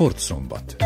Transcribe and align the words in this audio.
Sportszombat. 0.00 0.76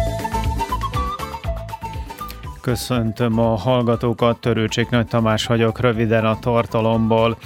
Köszöntöm 2.61 3.39
a 3.39 3.57
hallgatókat, 3.57 4.41
Törőcsik 4.41 4.91
Nagy 4.91 5.07
Tamás 5.07 5.47
vagyok 5.47 5.81
röviden 5.81 6.25
a 6.25 6.39
tartalomból. 6.39 7.37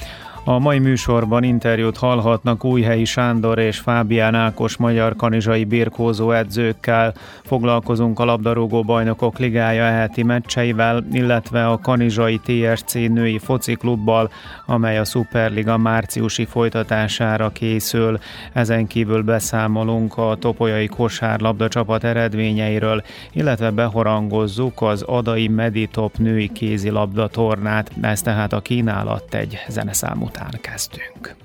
A 0.48 0.59
mai 0.59 0.79
műsorban 0.79 1.43
interjút 1.43 1.97
hallhatnak 1.97 2.65
Újhelyi 2.65 3.05
Sándor 3.05 3.59
és 3.59 3.79
Fábián 3.79 4.34
Ákos 4.34 4.77
magyar 4.77 5.16
kanizsai 5.16 5.65
birkózó 5.65 6.30
edzőkkel. 6.30 7.15
Foglalkozunk 7.43 8.19
a 8.19 8.24
labdarúgó 8.24 8.83
bajnokok 8.83 9.38
ligája 9.38 9.83
eheti 9.83 10.23
meccseivel, 10.23 11.05
illetve 11.12 11.66
a 11.66 11.79
kanizsai 11.79 12.41
TSC 12.45 12.93
női 12.93 13.38
fociklubbal, 13.38 14.30
amely 14.66 14.98
a 14.98 15.05
Superliga 15.05 15.77
márciusi 15.77 16.45
folytatására 16.45 17.51
készül. 17.51 18.19
Ezen 18.52 18.87
kívül 18.87 19.23
beszámolunk 19.23 20.16
a 20.16 20.37
topolyai 20.41 20.87
kosárlabda 20.87 21.69
csapat 21.69 22.05
eredményeiről, 22.05 23.02
illetve 23.33 23.71
behorangozzuk 23.71 24.83
az 24.83 25.02
Adai 25.02 25.49
Meditop 25.49 26.16
női 26.16 26.49
kézilabda 26.52 27.27
tornát. 27.27 27.91
Ez 28.01 28.23
tehát 28.23 28.52
a 28.52 28.60
kínálat 28.60 29.35
egy 29.35 29.59
zeneszám 29.69 30.23
után 30.38 30.60
kezdünk. 30.60 31.37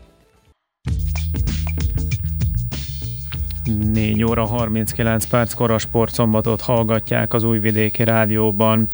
4 3.64 4.24
óra 4.24 4.46
39 4.46 5.26
perckor 5.26 5.72
a 5.72 5.78
sportszombatot 5.78 6.62
hallgatják 6.62 7.34
az 7.34 7.44
Újvidéki 7.44 8.04
Rádióban. 8.04 8.88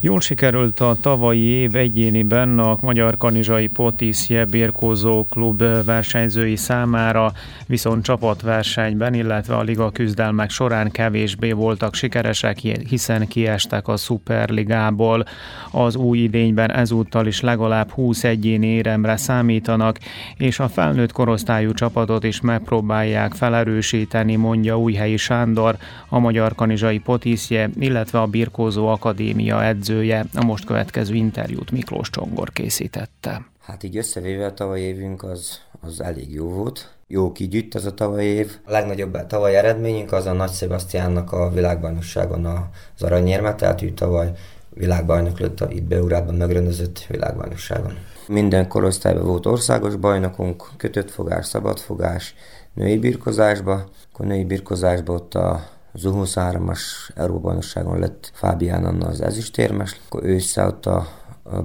Jól 0.00 0.20
sikerült 0.20 0.80
a 0.80 0.96
tavalyi 1.00 1.44
év 1.44 1.76
egyéniben 1.76 2.58
a 2.58 2.76
Magyar 2.80 3.16
Kanizsai 3.16 3.66
Potiszje 3.66 4.44
Birkózó 4.44 5.24
Klub 5.24 5.62
versenyzői 5.84 6.56
számára, 6.56 7.32
viszont 7.66 8.04
csapatversenyben, 8.04 9.14
illetve 9.14 9.56
a 9.56 9.62
liga 9.62 9.90
küzdelmek 9.90 10.50
során 10.50 10.90
kevésbé 10.90 11.52
voltak 11.52 11.94
sikeresek, 11.94 12.58
hiszen 12.88 13.26
kiestek 13.26 13.88
a 13.88 13.96
Superligából. 13.96 15.24
Az 15.70 15.96
új 15.96 16.18
idényben 16.18 16.72
ezúttal 16.72 17.26
is 17.26 17.40
legalább 17.40 17.90
20 17.90 18.24
egyéni 18.24 18.66
éremre 18.66 19.16
számítanak, 19.16 19.98
és 20.36 20.58
a 20.58 20.68
felnőtt 20.68 21.12
korosztályú 21.12 21.72
csapatot 21.72 22.24
is 22.24 22.40
megpróbálják 22.40 23.32
felerősíteni 23.32 24.14
segíteni, 24.16 24.36
mondja 24.36 24.78
Újhelyi 24.78 25.16
Sándor, 25.16 25.76
a 26.08 26.18
Magyar 26.18 26.54
Kanizsai 26.54 26.98
Potiszje, 26.98 27.70
illetve 27.78 28.20
a 28.20 28.26
Birkózó 28.26 28.86
Akadémia 28.86 29.64
edzője. 29.64 30.24
A 30.34 30.44
most 30.44 30.64
következő 30.64 31.14
interjút 31.14 31.70
Miklós 31.70 32.10
Csongor 32.10 32.52
készítette. 32.52 33.46
Hát 33.60 33.82
így 33.82 33.96
összevéve 33.96 34.46
a 34.46 34.54
tavaly 34.54 34.80
évünk 34.80 35.22
az, 35.22 35.60
az 35.80 36.00
elég 36.00 36.32
jó 36.32 36.48
volt. 36.48 36.94
Jó 37.08 37.32
kigyűjt 37.32 37.74
az 37.74 37.84
a 37.84 37.94
tavaly 37.94 38.24
év. 38.24 38.58
A 38.64 38.70
legnagyobb 38.70 39.26
tavaly 39.26 39.56
eredményünk 39.56 40.12
az 40.12 40.26
a 40.26 40.32
Nagy 40.32 40.52
Sebastiánnak 40.52 41.32
a 41.32 41.50
világbajnokságon 41.50 42.44
az 42.44 43.02
aranyérme, 43.02 43.54
tehát 43.54 43.82
ő 43.82 43.90
tavaly 43.90 44.32
világbajnok 44.70 45.38
lett 45.38 45.60
a 45.60 45.68
itt 45.70 45.82
Beurában 45.82 46.34
megrendezett 46.34 47.06
világbajnokságon. 47.08 47.92
Minden 48.28 48.68
korosztályban 48.68 49.24
volt 49.24 49.46
országos 49.46 49.96
bajnokunk, 49.96 50.68
kötött 50.76 51.10
fogás, 51.10 51.46
szabad 51.46 51.78
fogás, 51.78 52.34
női 52.74 52.98
birkozásba. 52.98 53.84
Akkor 54.16 54.28
női 54.28 54.44
birkozásba 54.44 55.12
ott 55.12 55.34
a 55.34 55.68
az 55.92 56.02
U23-as 56.04 56.80
Euróbajnokságon 57.14 57.98
lett 57.98 58.30
Fábián 58.34 58.84
Anna 58.84 59.06
az 59.06 59.20
ezüstérmes. 59.20 60.00
Akkor 60.06 60.24
ősszel 60.24 60.66
ott 60.68 60.86
a 60.86 61.08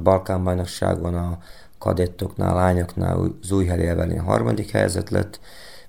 Balkán 0.03 0.44
bajnokságon 0.44 1.16
a 1.16 1.38
kadettoknál, 1.78 2.56
lányoknál 2.56 3.31
az 3.42 3.52
Újheli 3.52 4.16
harmadik 4.16 4.72
helyzet 4.72 5.09
lett, 5.09 5.40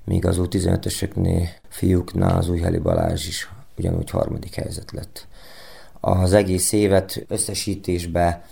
míg 0.04 0.26
az 0.26 0.36
U15-ösöknél 0.41 1.48
fiúknál 1.69 2.38
az 2.38 2.48
Újheli 2.48 2.78
Balázs 2.78 3.26
is 3.26 3.50
ugyanúgy 3.78 4.10
harmadik 4.10 4.54
helyzet 4.54 4.91
lett. 4.92 5.26
Az 6.00 6.32
egész 6.32 6.72
évet 6.72 7.25
összesítésbe 7.28 8.44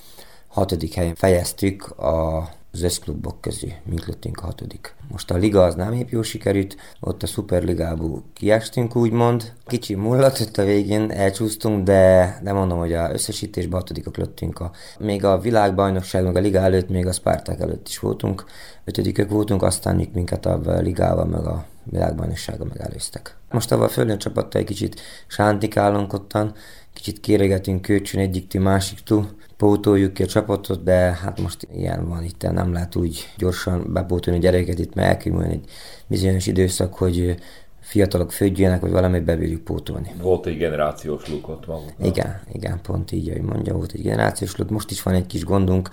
hatodik 0.48 0.94
helyen 0.94 1.14
fejeztük 1.14 1.98
a 1.98 2.48
az 2.72 2.82
összklubok 2.82 3.40
közé, 3.40 3.76
mint 3.84 4.06
lettünk 4.06 4.40
a 4.40 4.44
hatodik. 4.44 4.94
Most 5.10 5.30
a 5.30 5.36
liga 5.36 5.62
az 5.62 5.74
nem 5.74 5.92
épp 5.92 6.08
jó 6.08 6.22
sikerült, 6.22 6.76
ott 7.00 7.22
a 7.22 7.26
szuperligából 7.26 8.22
kiestünk 8.32 8.96
úgymond. 8.96 9.52
Kicsi 9.66 9.94
mullatott 9.94 10.56
a 10.56 10.64
végén, 10.64 11.10
elcsúsztunk, 11.10 11.84
de, 11.84 12.38
de 12.42 12.52
mondom, 12.52 12.78
hogy 12.78 12.92
a 12.92 13.12
összesítésben 13.12 13.80
hatodikok 13.80 14.16
lettünk. 14.16 14.60
A, 14.60 14.70
még 14.98 15.24
a 15.24 15.38
világbajnokság, 15.38 16.24
meg 16.24 16.36
a 16.36 16.40
liga 16.40 16.58
előtt, 16.58 16.88
még 16.88 17.06
a 17.06 17.12
Spartak 17.12 17.60
előtt 17.60 17.88
is 17.88 17.98
voltunk. 17.98 18.44
Ötödikök 18.84 19.30
voltunk, 19.30 19.62
aztán 19.62 20.08
minket 20.12 20.46
a 20.46 20.80
ligával, 20.80 21.24
meg 21.24 21.46
a 21.46 21.66
világbajnoksága 21.84 22.64
megelőztek. 22.64 23.36
Most 23.50 23.72
a 23.72 23.88
földön 23.88 24.18
csapattal 24.18 24.60
egy 24.60 24.66
kicsit 24.66 25.00
sántikálunk 25.26 26.12
ottan, 26.12 26.54
kicsit 26.92 27.20
kéregetünk 27.20 27.82
kölcsön 27.82 28.20
egyik 28.20 28.60
másik 28.60 29.00
túl, 29.00 29.28
pótoljuk 29.60 30.12
ki 30.12 30.22
a 30.22 30.26
csapatot, 30.26 30.82
de 30.82 31.18
hát 31.22 31.40
most 31.40 31.68
ilyen 31.72 32.08
van 32.08 32.24
itt, 32.24 32.42
nem 32.42 32.72
lehet 32.72 32.96
úgy 32.96 33.28
gyorsan 33.36 33.92
bepótolni 33.92 34.38
a 34.38 34.42
gyereket 34.42 34.78
itt, 34.78 34.94
mert 34.94 35.08
elkívül 35.08 35.42
egy 35.42 35.64
bizonyos 36.06 36.46
időszak, 36.46 36.94
hogy 36.94 37.34
fiatalok 37.80 38.32
födjenek, 38.32 38.80
vagy 38.80 38.90
valamit 38.90 39.24
bebírjuk 39.24 39.64
pótolni. 39.64 40.14
Volt 40.22 40.46
egy 40.46 40.56
generációs 40.56 41.28
lukot 41.28 41.66
maguknak. 41.66 42.06
Igen, 42.06 42.40
igen, 42.52 42.80
pont 42.82 43.12
így, 43.12 43.28
ahogy 43.28 43.42
mondja, 43.42 43.74
volt 43.74 43.92
egy 43.92 44.02
generációs 44.02 44.56
luk. 44.56 44.70
Most 44.70 44.90
is 44.90 45.02
van 45.02 45.14
egy 45.14 45.26
kis 45.26 45.44
gondunk, 45.44 45.88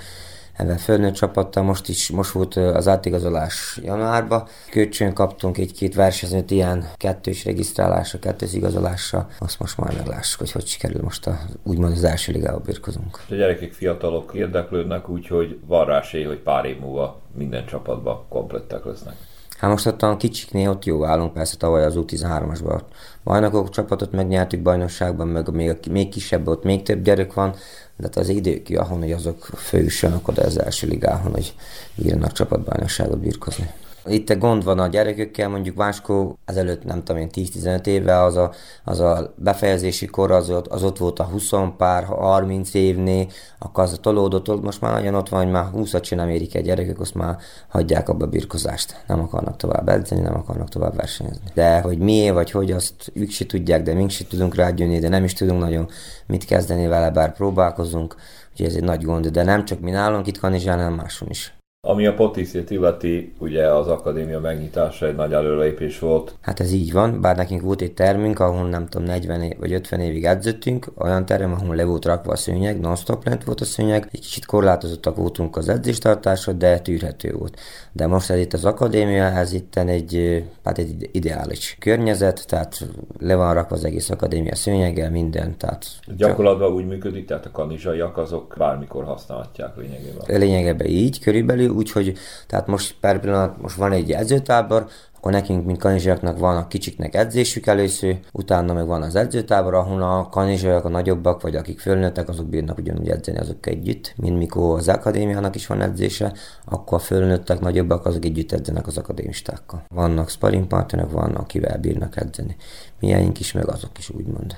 ebben 0.57 0.77
fölnőtt 0.77 1.13
csapattal, 1.13 1.63
most 1.63 1.89
is, 1.89 2.09
most 2.09 2.31
volt 2.31 2.55
az 2.55 2.87
átigazolás 2.87 3.79
januárban. 3.83 4.47
Kölcsön 4.69 5.13
kaptunk 5.13 5.57
egy-két 5.57 5.95
versenyzőt 5.95 6.51
ilyen 6.51 6.89
kettős 6.97 7.45
regisztrálásra, 7.45 8.19
kettős 8.19 8.53
igazolásra. 8.53 9.27
Azt 9.39 9.59
most 9.59 9.77
már 9.77 9.93
meglássuk, 9.93 10.39
hogy 10.39 10.51
hogy 10.51 10.65
sikerül 10.65 11.01
most 11.01 11.27
a, 11.27 11.39
úgymond 11.63 11.91
az 11.91 12.03
első 12.03 12.31
ligába 12.31 12.59
birkozunk. 12.59 13.19
A 13.29 13.35
gyerekek, 13.35 13.71
fiatalok 13.71 14.31
érdeklődnek, 14.33 15.09
úgyhogy 15.09 15.59
van 15.65 15.85
rá 15.85 15.99
esély, 15.99 16.23
hogy 16.23 16.39
pár 16.39 16.65
év 16.65 16.79
múlva 16.79 17.19
minden 17.37 17.65
csapatban 17.65 18.25
komplettek 18.29 18.85
lesznek. 18.85 19.15
Hát 19.57 19.69
most 19.69 19.85
ott 19.87 20.01
a 20.01 20.17
kicsiknél 20.17 20.69
ott 20.69 20.85
jó 20.85 21.05
állunk, 21.05 21.33
persze 21.33 21.57
tavaly 21.57 21.85
az 21.85 21.95
U13-asban 21.97 22.81
bajnokok 23.23 23.69
csapatot 23.69 24.11
megnyertük 24.11 24.61
bajnokságban, 24.61 25.27
meg 25.27 25.49
még, 25.53 25.77
még 25.91 26.09
kisebb, 26.09 26.47
ott 26.47 26.63
még 26.63 26.83
több 26.83 27.03
gyerek 27.03 27.33
van, 27.33 27.51
de 27.95 28.03
hát 28.03 28.15
az 28.15 28.29
idő 28.29 28.61
ki, 28.61 28.75
ahol 28.75 29.13
azok 29.13 29.45
fősülnek 29.55 30.27
oda 30.27 30.41
az 30.41 30.59
első 30.59 30.87
ligáhon, 30.87 31.31
hogy 31.31 31.53
írnak 31.95 32.31
csapatbajnokságot 32.31 33.19
birkozni. 33.19 33.69
Itt 34.07 34.33
gond 34.39 34.63
van 34.63 34.79
a 34.79 34.87
gyerekekkel, 34.87 35.49
mondjuk 35.49 35.75
Váskó 35.75 36.37
ezelőtt 36.45 36.83
nem 36.83 37.03
tudom 37.03 37.21
én 37.21 37.29
10-15 37.33 37.85
éve 37.85 38.23
az 38.23 38.35
a, 38.35 38.51
az 38.83 38.99
a 38.99 39.33
befejezési 39.35 40.05
kor 40.05 40.31
az 40.31 40.49
ott, 40.49 40.67
az 40.67 40.83
ott 40.83 40.97
volt 40.97 41.19
a 41.19 41.23
20 41.23 41.51
pár, 41.77 42.03
30 42.03 42.73
évnél, 42.73 43.27
akkor 43.59 43.83
az 43.83 43.93
a 43.93 43.97
tolódott, 43.97 44.61
most 44.61 44.81
már 44.81 44.91
nagyon 44.93 45.15
ott 45.15 45.29
van, 45.29 45.43
hogy 45.43 45.51
már 45.51 45.65
20-at 45.75 46.03
sem 46.03 46.29
érik 46.29 46.55
egy 46.55 46.65
gyerekek, 46.65 46.99
azt 46.99 47.15
már 47.15 47.37
hagyják 47.67 48.09
abba 48.09 48.25
a 48.25 48.29
birkozást. 48.29 49.03
Nem 49.07 49.19
akarnak 49.19 49.57
tovább 49.57 49.89
edzeni, 49.89 50.21
nem 50.21 50.35
akarnak 50.35 50.69
tovább 50.69 50.95
versenyezni. 50.95 51.45
De 51.53 51.81
hogy 51.81 51.97
miért 51.97 52.33
vagy 52.33 52.51
hogy, 52.51 52.71
azt 52.71 53.11
ők 53.13 53.29
se 53.29 53.45
tudják, 53.45 53.83
de 53.83 53.93
mink 53.93 54.09
se 54.09 54.27
tudunk 54.27 54.55
rágyönni, 54.55 54.99
de 54.99 55.09
nem 55.09 55.23
is 55.23 55.33
tudunk 55.33 55.61
nagyon 55.61 55.89
mit 56.27 56.45
kezdeni 56.45 56.87
vele, 56.87 57.11
bár 57.11 57.33
próbálkozunk. 57.33 58.15
Úgyhogy 58.51 58.65
ez 58.65 58.75
egy 58.75 58.83
nagy 58.83 59.03
gond, 59.03 59.27
de 59.27 59.43
nem 59.43 59.65
csak 59.65 59.79
mi 59.79 59.91
nálunk 59.91 60.27
itt 60.27 60.39
Kanizsán, 60.39 60.77
hanem 60.77 60.93
máson 60.93 61.29
is. 61.29 61.56
Ami 61.89 62.05
a 62.05 62.13
Potiszét 62.13 62.69
illeti, 62.69 63.33
ugye 63.39 63.67
az 63.67 63.87
akadémia 63.87 64.39
megnyitása 64.39 65.05
egy 65.05 65.15
nagy 65.15 65.33
előlépés 65.33 65.99
volt. 65.99 66.35
Hát 66.41 66.59
ez 66.59 66.71
így 66.71 66.91
van, 66.91 67.21
bár 67.21 67.35
nekünk 67.35 67.61
volt 67.61 67.81
egy 67.81 67.93
termünk, 67.93 68.39
ahol 68.39 68.69
nem 68.69 68.87
tudom, 68.87 69.07
40 69.07 69.41
év, 69.41 69.59
vagy 69.59 69.73
50 69.73 69.99
évig 69.99 70.25
edzöttünk, 70.25 70.91
olyan 70.97 71.25
terem, 71.25 71.51
ahol 71.51 71.75
le 71.75 71.83
volt 71.83 72.05
rakva 72.05 72.31
a 72.31 72.35
szőnyeg, 72.35 72.79
non-stop 72.79 73.25
lent 73.25 73.43
volt 73.43 73.61
a 73.61 73.65
szőnyeg, 73.65 74.09
egy 74.11 74.19
kicsit 74.19 74.45
korlátozottak 74.45 75.15
voltunk 75.15 75.57
az 75.57 75.69
edzéstartásra, 75.69 76.53
de 76.53 76.79
tűrhető 76.79 77.31
volt. 77.31 77.59
De 77.91 78.07
most 78.07 78.29
ez 78.29 78.39
itt 78.39 78.53
az 78.53 78.65
akadémia, 78.65 79.23
ez 79.23 79.53
itt 79.53 79.75
egy, 79.75 80.43
hát 80.63 80.77
egy 80.77 81.09
ideális 81.11 81.77
környezet, 81.79 82.47
tehát 82.47 82.87
le 83.19 83.35
van 83.35 83.53
rakva 83.53 83.75
az 83.75 83.85
egész 83.85 84.09
akadémia 84.09 84.55
szőnyeggel, 84.55 85.11
minden. 85.11 85.57
Tehát 85.57 85.85
Gyakorlatban 86.17 86.71
úgy 86.71 86.87
működik, 86.87 87.25
tehát 87.25 87.45
a 87.45 87.51
kanizsaiak 87.51 88.17
azok 88.17 88.55
bármikor 88.57 89.03
használhatják 89.03 89.77
lényegében. 89.77 90.39
Lényegében 90.39 90.87
így, 90.87 91.19
körülbelül 91.19 91.75
úgyhogy 91.77 92.17
tehát 92.47 92.67
most 92.67 92.95
per 92.99 93.19
pillanat 93.19 93.61
most 93.61 93.75
van 93.75 93.91
egy 93.91 94.11
edzőtábor, 94.11 94.87
akkor 95.17 95.31
nekünk, 95.31 95.65
mint 95.65 95.79
kanizsaiaknak 95.79 96.39
van 96.39 96.57
a 96.57 96.67
kicsiknek 96.67 97.15
edzésük 97.15 97.65
először, 97.65 98.19
utána 98.31 98.73
meg 98.73 98.87
van 98.87 99.01
az 99.01 99.15
edzőtábor, 99.15 99.73
ahol 99.73 100.01
a 100.01 100.29
kanizsaiak, 100.29 100.85
a 100.85 100.89
nagyobbak, 100.89 101.41
vagy 101.41 101.55
akik 101.55 101.79
fölnőttek, 101.79 102.29
azok 102.29 102.45
bírnak 102.45 102.77
ugyanúgy 102.77 103.09
edzeni 103.09 103.37
azok 103.37 103.65
együtt, 103.67 104.13
mint 104.17 104.37
mikor 104.37 104.77
az 104.77 104.87
akadémiának 104.87 105.55
is 105.55 105.67
van 105.67 105.81
edzése, 105.81 106.33
akkor 106.65 106.97
a 106.97 107.01
fölnőttek, 107.01 107.59
nagyobbak, 107.59 108.05
azok 108.05 108.25
együtt 108.25 108.51
edzenek 108.51 108.87
az 108.87 108.97
akadémistákkal. 108.97 109.83
Vannak 109.89 110.29
sparring 110.29 110.67
partnerek, 110.67 111.11
vannak, 111.11 111.41
akivel 111.41 111.77
bírnak 111.77 112.17
edzeni. 112.17 112.55
Milyeink 112.99 113.39
is, 113.39 113.51
meg 113.51 113.69
azok 113.69 113.97
is 113.97 114.09
úgymond. 114.09 114.55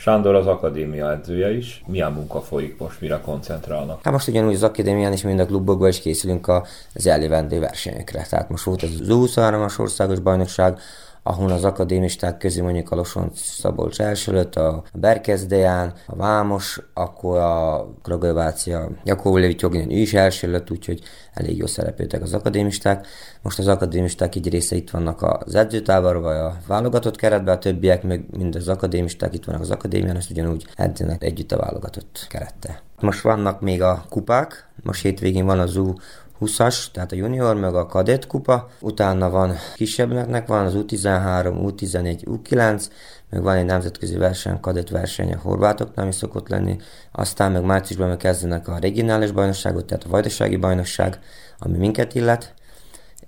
Sándor 0.00 0.34
az 0.34 0.46
akadémia 0.46 1.10
edzője 1.10 1.56
is. 1.56 1.82
Milyen 1.86 2.12
munka 2.12 2.40
folyik 2.40 2.78
most, 2.78 3.00
mire 3.00 3.20
koncentrálnak? 3.24 4.00
Hát 4.02 4.12
most 4.12 4.28
ugyanúgy 4.28 4.54
az 4.54 4.62
akadémián 4.62 5.12
is, 5.12 5.22
mind 5.22 5.40
a 5.40 5.46
klubokban 5.46 5.88
is 5.88 6.00
készülünk 6.00 6.48
az 6.94 7.06
eljövendő 7.06 7.60
versenyekre. 7.60 8.26
Tehát 8.30 8.48
most 8.48 8.64
volt 8.64 8.82
az 8.82 8.90
23-as 9.08 9.80
országos 9.80 10.18
bajnokság, 10.18 10.78
ahol 11.22 11.50
az 11.50 11.64
akadémisták 11.64 12.38
közé 12.38 12.60
mondjuk 12.60 12.90
a 12.90 12.96
Losonc 12.96 13.40
Szabolcs 13.40 14.00
első 14.00 14.32
lett, 14.32 14.56
a 14.56 14.82
Berkezdeján, 14.94 15.92
a 16.06 16.16
Vámos, 16.16 16.80
akkor 16.94 17.38
a 17.38 17.86
Kragovácia, 18.02 18.88
Jakó 19.04 19.36
Levit 19.36 19.60
Joginen 19.60 19.90
is 19.90 20.14
első 20.14 20.50
lett, 20.50 20.70
úgyhogy 20.70 21.00
elég 21.32 21.56
jó 21.56 21.66
szerepeltek 21.66 22.22
az 22.22 22.34
akadémisták. 22.34 23.06
Most 23.42 23.58
az 23.58 23.68
akadémisták 23.68 24.34
egy 24.34 24.48
része 24.48 24.76
itt 24.76 24.90
vannak 24.90 25.22
az 25.22 25.52
vagy 25.84 26.36
a 26.36 26.56
válogatott 26.66 27.16
keretben, 27.16 27.54
a 27.54 27.58
többiek 27.58 28.02
meg 28.02 28.24
mind 28.30 28.54
az 28.54 28.68
akadémisták 28.68 29.34
itt 29.34 29.44
vannak 29.44 29.60
az 29.60 29.70
akadémián, 29.70 30.16
és 30.16 30.30
ugyanúgy 30.30 30.66
edzenek 30.74 31.24
együtt 31.24 31.52
a 31.52 31.58
válogatott 31.58 32.26
kerettel. 32.28 32.80
Most 33.00 33.20
vannak 33.20 33.60
még 33.60 33.82
a 33.82 34.04
kupák, 34.08 34.68
most 34.82 35.02
hétvégén 35.02 35.46
van 35.46 35.58
az 35.58 35.76
U 35.76 35.92
20-as, 36.40 36.84
tehát 36.92 37.12
a 37.12 37.16
junior, 37.16 37.56
meg 37.56 37.74
a 37.74 37.86
kadett 37.86 38.26
kupa, 38.26 38.68
utána 38.80 39.30
van 39.30 39.54
kisebbnek, 39.74 40.46
van 40.46 40.66
az 40.66 40.74
U13, 40.76 41.54
U14, 41.62 42.22
U9, 42.24 42.86
meg 43.30 43.42
van 43.42 43.56
egy 43.56 43.64
nemzetközi 43.64 44.16
verseny, 44.16 44.60
kadett 44.60 44.88
verseny 44.88 45.32
a 45.32 45.38
horvátoknál 45.42 46.08
is 46.08 46.14
szokott 46.14 46.48
lenni, 46.48 46.76
aztán 47.12 47.52
meg 47.52 47.64
márciusban 47.64 48.08
meg 48.08 48.16
kezdenek 48.16 48.68
a 48.68 48.78
regionális 48.78 49.30
bajnokságot, 49.30 49.86
tehát 49.86 50.04
a 50.04 50.08
vajdasági 50.08 50.56
bajnokság, 50.56 51.18
ami 51.58 51.76
minket 51.76 52.14
illet, 52.14 52.54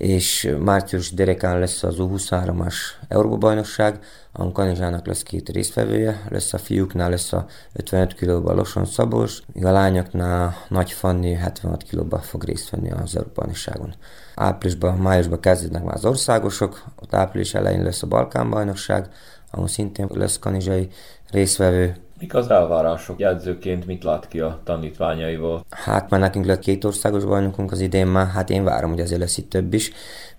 és 0.03 0.55
március 0.59 1.13
derekán 1.13 1.59
lesz 1.59 1.83
az 1.83 1.95
U23-as 1.99 2.75
Európa-bajnokság, 3.09 3.99
a 4.33 4.53
Kanizsának 4.53 5.07
lesz 5.07 5.23
két 5.23 5.49
résztvevője, 5.49 6.23
lesz 6.29 6.53
a 6.53 6.59
fiúknál 6.59 7.11
lesz 7.11 7.33
a 7.33 7.47
55 7.73 8.15
kilóban 8.15 8.57
Loson 8.57 8.85
Szabos, 8.85 9.43
a 9.63 9.71
lányoknál 9.71 10.57
Nagy 10.69 10.93
Fanni 10.93 11.33
76 11.33 11.83
kilóban 11.83 12.21
fog 12.21 12.45
részt 12.45 12.71
venni 12.71 12.91
az 12.91 13.17
Európa-bajnokságon. 13.17 13.95
Áprilisban, 14.35 14.99
májusban 14.99 15.41
kezdődnek 15.41 15.85
már 15.85 15.95
az 15.95 16.05
országosok, 16.05 16.85
ott 17.03 17.15
április 17.15 17.55
elején 17.55 17.83
lesz 17.83 18.03
a 18.03 18.07
Balkán-bajnokság, 18.07 19.09
ahol 19.51 19.69
szintén 19.69 20.09
lesz 20.11 20.39
kanizsai 20.39 20.89
résztvevő, 21.31 21.97
Mik 22.23 22.35
az 22.35 22.51
elvárások? 22.51 23.19
Jegyzőként 23.19 23.87
mit 23.87 24.05
lát 24.05 24.29
ki 24.29 24.41
a 24.41 24.61
tanítványaival? 24.65 25.65
Hát 25.71 26.11
már 26.11 26.21
nekünk 26.21 26.45
lett 26.45 26.59
két 26.59 26.85
országos 26.85 27.25
bajnokunk 27.25 27.73
az 27.73 27.81
idén 27.81 28.07
már, 28.07 28.27
hát 28.27 28.51
én 28.51 28.65
várom, 28.65 28.91
hogy 28.91 29.01
azért 29.01 29.21
lesz 29.21 29.39
itt 29.39 29.51
több 29.51 29.75
is. 29.75 29.93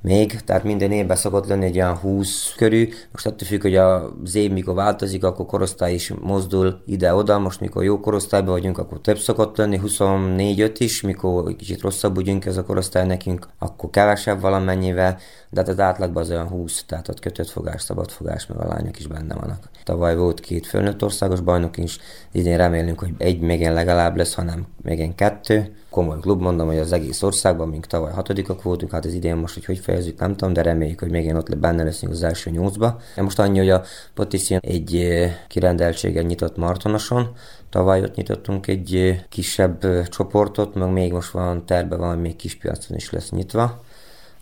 Még, 0.03 0.39
tehát 0.41 0.63
minden 0.63 0.91
évben 0.91 1.15
szokott 1.15 1.47
lenni 1.47 1.65
egy 1.65 1.75
olyan 1.75 1.97
20 1.97 2.53
körül. 2.55 2.87
Most 3.11 3.25
attól 3.25 3.47
függ, 3.47 3.61
hogy 3.61 3.75
az 3.75 4.35
év 4.35 4.51
mikor 4.51 4.73
változik, 4.73 5.23
akkor 5.23 5.45
korosztály 5.45 5.93
is 5.93 6.13
mozdul 6.21 6.81
ide-oda. 6.85 7.39
Most 7.39 7.59
mikor 7.59 7.83
jó 7.83 7.99
korosztályban 7.99 8.53
vagyunk, 8.53 8.77
akkor 8.77 9.01
több 9.01 9.17
szokott 9.17 9.57
lenni, 9.57 9.79
24-5 9.83 10.75
is, 10.77 11.01
mikor 11.01 11.55
kicsit 11.55 11.81
rosszabb 11.81 12.17
ugyunk 12.17 12.45
ez 12.45 12.57
a 12.57 12.63
korosztály 12.63 13.05
nekünk, 13.05 13.47
akkor 13.59 13.89
kevesebb 13.89 14.41
valamennyivel, 14.41 15.17
de 15.49 15.59
hát 15.59 15.69
az 15.69 15.79
átlagban 15.79 16.23
az 16.23 16.29
olyan 16.29 16.47
20, 16.47 16.83
tehát 16.83 17.09
ott 17.09 17.19
kötött 17.19 17.49
fogás, 17.49 17.81
szabad 17.81 18.11
fogás, 18.11 18.47
meg 18.47 18.57
a 18.57 18.67
lányok 18.67 18.99
is 18.99 19.07
benne 19.07 19.35
vannak. 19.35 19.69
Tavaly 19.83 20.15
volt 20.15 20.39
két 20.39 20.67
fölnőtt 20.67 21.03
országos 21.03 21.39
bajnok 21.39 21.77
is, 21.77 21.97
idén 22.31 22.57
remélünk, 22.57 22.99
hogy 22.99 23.13
egy 23.17 23.39
még 23.39 23.67
legalább 23.67 24.17
lesz, 24.17 24.33
hanem 24.33 24.65
még 24.81 25.15
kettő. 25.15 25.75
Komoly 25.93 26.19
klub, 26.19 26.41
mondom, 26.41 26.67
hogy 26.67 26.77
az 26.77 26.91
egész 26.91 27.21
országban, 27.21 27.67
mink 27.67 27.85
tavaly 27.85 28.11
hatodikak 28.11 28.63
voltunk, 28.63 28.91
hát 28.91 29.05
az 29.05 29.13
idén 29.13 29.35
most, 29.35 29.53
hogy 29.53 29.65
hogy 29.65 29.79
fejezzük, 29.79 30.19
nem 30.19 30.35
tudom, 30.35 30.53
de 30.53 30.61
reméljük, 30.61 30.99
hogy 30.99 31.11
még 31.11 31.35
ott 31.35 31.57
benne 31.57 31.83
leszünk 31.83 32.11
az 32.11 32.23
első 32.23 32.49
nyolcba. 32.49 32.99
De 33.15 33.21
most 33.21 33.39
annyi, 33.39 33.57
hogy 33.57 33.69
a 33.69 33.83
Potiszian 34.13 34.59
egy 34.63 35.07
kirendeltségen 35.47 36.25
nyitott 36.25 36.57
Martonoson, 36.57 37.35
Tavaly 37.69 38.01
ott 38.01 38.15
nyitottunk 38.15 38.67
egy 38.67 39.19
kisebb 39.29 40.07
csoportot, 40.09 40.75
meg 40.75 40.91
még 40.91 41.11
most 41.11 41.31
van 41.31 41.65
terve, 41.65 41.95
van, 41.95 42.17
még 42.17 42.35
kis 42.35 42.55
piacon 42.55 42.97
is 42.97 43.09
lesz 43.09 43.29
nyitva 43.29 43.82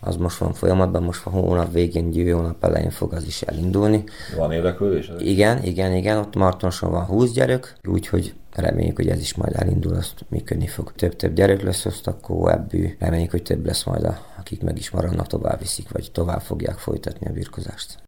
az 0.04 0.16
most 0.16 0.38
van 0.38 0.52
folyamatban, 0.52 1.02
most 1.02 1.26
a 1.26 1.30
hónap 1.30 1.72
végén, 1.72 2.12
jövő 2.12 2.30
hónap 2.30 2.64
elején 2.64 2.90
fog 2.90 3.12
az 3.12 3.24
is 3.24 3.42
elindulni. 3.42 4.04
Van 4.36 4.52
érdeklődés? 4.52 5.12
Igen, 5.18 5.62
igen, 5.62 5.92
igen, 5.94 6.18
ott 6.18 6.34
Martonson 6.34 6.90
van 6.90 7.04
20 7.04 7.32
gyerek, 7.32 7.76
úgyhogy 7.88 8.34
reméljük, 8.54 8.96
hogy 8.96 9.08
ez 9.08 9.20
is 9.20 9.34
majd 9.34 9.56
elindul, 9.56 9.94
azt 9.94 10.24
működni 10.28 10.66
fog. 10.66 10.92
Több-több 10.92 11.34
gyerek 11.34 11.62
lesz, 11.62 11.84
azt 11.84 12.06
akkor 12.06 12.52
ebből 12.52 12.90
reméljük, 12.98 13.30
hogy 13.30 13.42
több 13.42 13.66
lesz 13.66 13.84
majd, 13.84 14.04
a, 14.04 14.18
akik 14.38 14.62
meg 14.62 14.78
is 14.78 14.90
maradnak, 14.90 15.26
tovább 15.26 15.58
viszik, 15.58 15.88
vagy 15.88 16.10
tovább 16.12 16.40
fogják 16.40 16.78
folytatni 16.78 17.26
a 17.26 17.32
birkozást. 17.32 18.02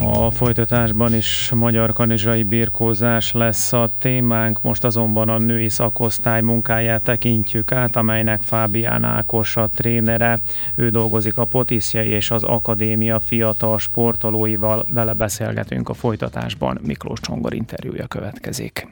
A 0.00 0.30
folytatásban 0.30 1.14
is 1.14 1.50
magyar 1.54 1.92
kanizsai 1.92 2.42
birkózás 2.42 3.32
lesz 3.32 3.72
a 3.72 3.88
témánk, 3.98 4.60
most 4.62 4.84
azonban 4.84 5.28
a 5.28 5.38
női 5.38 5.68
szakosztály 5.68 6.40
munkáját 6.40 7.02
tekintjük 7.02 7.72
át, 7.72 7.96
amelynek 7.96 8.42
Fábián 8.42 9.04
Ákos 9.04 9.56
a 9.56 9.68
trénere. 9.68 10.38
Ő 10.76 10.90
dolgozik 10.90 11.38
a 11.38 11.44
Potiszjai 11.44 12.08
és 12.08 12.30
az 12.30 12.42
Akadémia 12.42 13.20
fiatal 13.20 13.78
sportolóival, 13.78 14.84
vele 14.88 15.12
beszélgetünk 15.12 15.88
a 15.88 15.94
folytatásban. 15.94 16.78
Miklós 16.82 17.20
Csongor 17.20 17.54
interjúja 17.54 18.06
következik. 18.06 18.88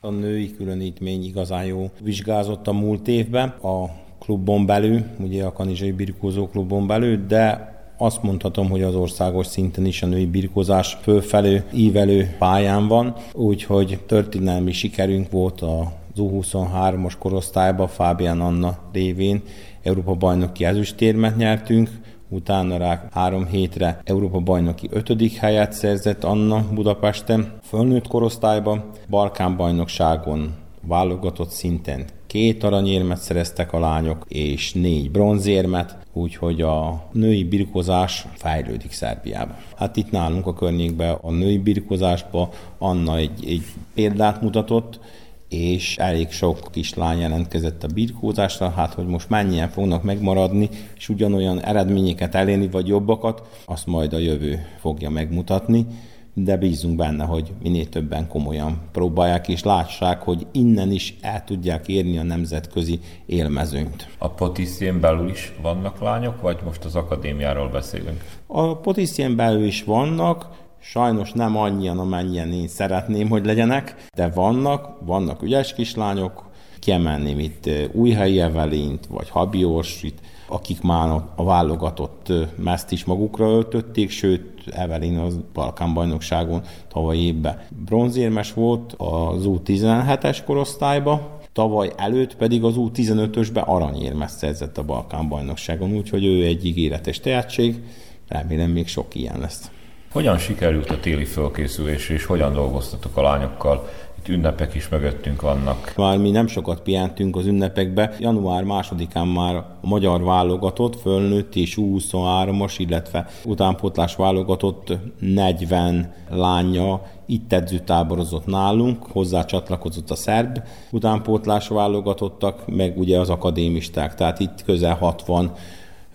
A 0.00 0.10
női 0.10 0.56
különítmény 0.56 1.24
igazán 1.24 1.64
jó 1.64 1.90
vizsgázott 2.00 2.66
a 2.66 2.72
múlt 2.72 3.08
évben, 3.08 3.48
a 3.48 3.90
klubon 4.18 4.66
belül, 4.66 5.02
ugye 5.18 5.44
a 5.44 5.52
kanizsai 5.52 5.92
birkózó 5.92 6.48
klubon 6.48 6.86
belül, 6.86 7.26
de 7.26 7.71
azt 8.02 8.22
mondhatom, 8.22 8.70
hogy 8.70 8.82
az 8.82 8.94
országos 8.94 9.46
szinten 9.46 9.86
is 9.86 10.02
a 10.02 10.06
női 10.06 10.26
birkózás 10.26 10.98
fölfelő, 11.02 11.64
ívelő 11.74 12.34
pályán 12.38 12.88
van, 12.88 13.14
úgyhogy 13.32 13.98
történelmi 14.06 14.72
sikerünk 14.72 15.30
volt 15.30 15.60
a 15.60 16.00
az 16.14 16.22
U23-as 16.22 17.12
korosztályban 17.18 17.88
Fábián 17.88 18.40
Anna 18.40 18.78
révén 18.92 19.42
Európa 19.82 20.14
bajnoki 20.14 20.64
ezüstérmet 20.64 21.36
nyertünk, 21.36 21.90
utána 22.28 22.76
rá 22.76 23.08
három 23.12 23.46
hétre 23.46 24.00
Európa 24.04 24.40
bajnoki 24.40 24.88
ötödik 24.90 25.34
helyet 25.34 25.72
szerzett 25.72 26.24
Anna 26.24 26.64
Budapesten, 26.74 27.58
fölnőtt 27.62 28.08
korosztályban, 28.08 28.90
Balkán 29.08 29.56
bajnokságon 29.56 30.54
válogatott 30.80 31.50
szinten 31.50 32.04
két 32.32 32.64
aranyérmet 32.64 33.20
szereztek 33.20 33.72
a 33.72 33.78
lányok, 33.78 34.24
és 34.28 34.72
négy 34.72 35.10
bronzérmet, 35.10 35.96
úgyhogy 36.12 36.60
a 36.62 37.08
női 37.12 37.44
birkozás 37.44 38.26
fejlődik 38.34 38.92
Szerbiában. 38.92 39.56
Hát 39.76 39.96
itt 39.96 40.10
nálunk 40.10 40.46
a 40.46 40.54
környékben 40.54 41.18
a 41.20 41.30
női 41.30 41.58
birkozásban 41.58 42.48
Anna 42.78 43.16
egy, 43.16 43.46
egy 43.46 43.62
példát 43.94 44.42
mutatott, 44.42 45.00
és 45.48 45.96
elég 45.98 46.30
sok 46.30 46.68
kislány 46.70 47.18
jelentkezett 47.18 47.82
a 47.84 47.92
birkózásra, 47.94 48.70
hát 48.70 48.94
hogy 48.94 49.06
most 49.06 49.28
mennyien 49.28 49.68
fognak 49.68 50.02
megmaradni, 50.02 50.68
és 50.96 51.08
ugyanolyan 51.08 51.64
eredményeket 51.64 52.34
elérni, 52.34 52.68
vagy 52.68 52.86
jobbakat, 52.86 53.62
azt 53.64 53.86
majd 53.86 54.12
a 54.12 54.18
jövő 54.18 54.66
fogja 54.80 55.10
megmutatni 55.10 55.86
de 56.34 56.56
bízunk 56.56 56.96
benne, 56.96 57.24
hogy 57.24 57.52
minél 57.62 57.88
többen 57.88 58.28
komolyan 58.28 58.80
próbálják, 58.92 59.48
és 59.48 59.62
lássák, 59.62 60.22
hogy 60.22 60.46
innen 60.52 60.90
is 60.90 61.16
el 61.20 61.44
tudják 61.44 61.88
érni 61.88 62.18
a 62.18 62.22
nemzetközi 62.22 63.00
élmezőnyt. 63.26 64.08
A 64.18 64.28
Potiszien 64.28 65.00
belül 65.00 65.28
is 65.28 65.52
vannak 65.62 66.00
lányok, 66.00 66.40
vagy 66.40 66.58
most 66.64 66.84
az 66.84 66.94
akadémiáról 66.94 67.68
beszélünk? 67.68 68.24
A 68.46 68.76
Potiszien 68.76 69.36
belül 69.36 69.64
is 69.64 69.84
vannak, 69.84 70.60
Sajnos 70.84 71.32
nem 71.32 71.56
annyian, 71.56 71.98
amennyien 71.98 72.52
én 72.52 72.68
szeretném, 72.68 73.28
hogy 73.28 73.44
legyenek, 73.44 73.94
de 74.14 74.28
vannak, 74.28 74.98
vannak 75.04 75.42
ügyes 75.42 75.74
kislányok, 75.74 76.50
kiemelném 76.82 77.38
itt 77.38 77.70
Újhelyi 77.92 78.40
Evelint, 78.40 79.06
vagy 79.06 79.30
Habi 79.30 79.64
Orsit, 79.64 80.20
akik 80.46 80.80
már 80.80 81.22
a 81.34 81.44
válogatott 81.44 82.32
mezt 82.56 82.92
is 82.92 83.04
magukra 83.04 83.46
öltötték, 83.46 84.10
sőt, 84.10 84.50
Evelyn 84.70 85.18
az 85.18 85.38
Balkán 85.52 85.94
bajnokságon 85.94 86.62
tavaly 86.88 87.16
évben 87.16 87.60
bronzérmes 87.84 88.52
volt 88.52 88.92
az 88.92 89.42
U17-es 89.44 90.38
korosztályba, 90.46 91.40
tavaly 91.52 91.92
előtt 91.96 92.36
pedig 92.36 92.64
az 92.64 92.74
U15-ösbe 92.76 93.64
aranyérmes 93.64 94.30
szerzett 94.30 94.78
a 94.78 94.84
Balkán 94.84 95.28
bajnokságon, 95.28 95.92
úgyhogy 95.92 96.24
ő 96.24 96.44
egy 96.44 96.66
ígéretes 96.66 97.20
tehetség, 97.20 97.82
remélem 98.28 98.70
még 98.70 98.86
sok 98.86 99.14
ilyen 99.14 99.40
lesz. 99.40 99.70
Hogyan 100.12 100.38
sikerült 100.38 100.90
a 100.90 101.00
téli 101.00 101.24
fölkészülés, 101.24 102.08
és 102.08 102.24
hogyan 102.24 102.52
dolgoztatok 102.52 103.16
a 103.16 103.22
lányokkal? 103.22 103.88
Ünnepek 104.28 104.74
is 104.74 104.88
mögöttünk 104.88 105.42
vannak. 105.42 105.92
Már 105.96 106.18
mi 106.18 106.30
nem 106.30 106.46
sokat 106.46 106.80
pihentünk 106.80 107.36
az 107.36 107.46
ünnepekbe. 107.46 108.14
Január 108.18 108.62
másodikán 108.64 109.26
már 109.26 109.54
a 109.54 109.78
magyar 109.80 110.22
válogatott, 110.22 111.00
fölnőtt 111.00 111.54
és 111.54 111.74
23 111.74 112.60
as 112.60 112.78
illetve 112.78 113.26
utánpótlás 113.44 114.14
válogatott 114.14 114.92
40 115.18 116.12
lánya 116.30 117.02
itt 117.26 117.52
edzőtáborozott 117.52 118.46
nálunk, 118.46 119.06
hozzá 119.06 119.44
csatlakozott 119.44 120.10
a 120.10 120.14
szerb 120.14 120.62
utánpótlás 120.90 121.68
válogatottak, 121.68 122.66
meg 122.66 122.98
ugye 122.98 123.18
az 123.18 123.30
akadémisták, 123.30 124.14
tehát 124.14 124.40
itt 124.40 124.62
közel 124.64 124.94
60 124.94 125.52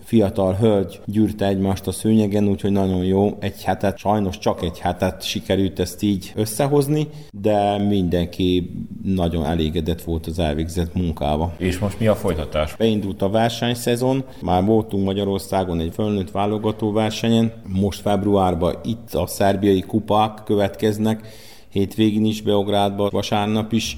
fiatal 0.07 0.53
hölgy 0.53 0.99
gyűrte 1.05 1.47
egymást 1.47 1.87
a 1.87 1.91
szőnyegen, 1.91 2.47
úgyhogy 2.47 2.71
nagyon 2.71 3.03
jó. 3.03 3.37
Egy 3.39 3.63
hetet, 3.63 3.97
sajnos 3.97 4.37
csak 4.37 4.63
egy 4.63 4.79
hetet 4.79 5.23
sikerült 5.23 5.79
ezt 5.79 6.01
így 6.01 6.31
összehozni, 6.35 7.07
de 7.31 7.77
mindenki 7.77 8.71
nagyon 9.03 9.45
elégedett 9.45 10.01
volt 10.01 10.27
az 10.27 10.39
elvégzett 10.39 10.93
munkával. 10.93 11.53
És 11.57 11.79
most 11.79 11.99
mi 11.99 12.07
a 12.07 12.15
folytatás? 12.15 12.75
Beindult 12.75 13.21
a 13.21 13.29
versenyszezon, 13.29 14.23
már 14.41 14.63
voltunk 14.65 15.05
Magyarországon 15.05 15.79
egy 15.79 15.93
fölnőtt 15.93 16.31
válogató 16.31 16.91
versenyen, 16.91 17.53
most 17.65 18.01
februárban 18.01 18.75
itt 18.83 19.13
a 19.13 19.27
szerbiai 19.27 19.81
kupák 19.81 20.43
következnek, 20.43 21.27
hétvégén 21.69 22.25
is 22.25 22.41
Beográdban, 22.41 23.09
vasárnap 23.11 23.73
is 23.73 23.97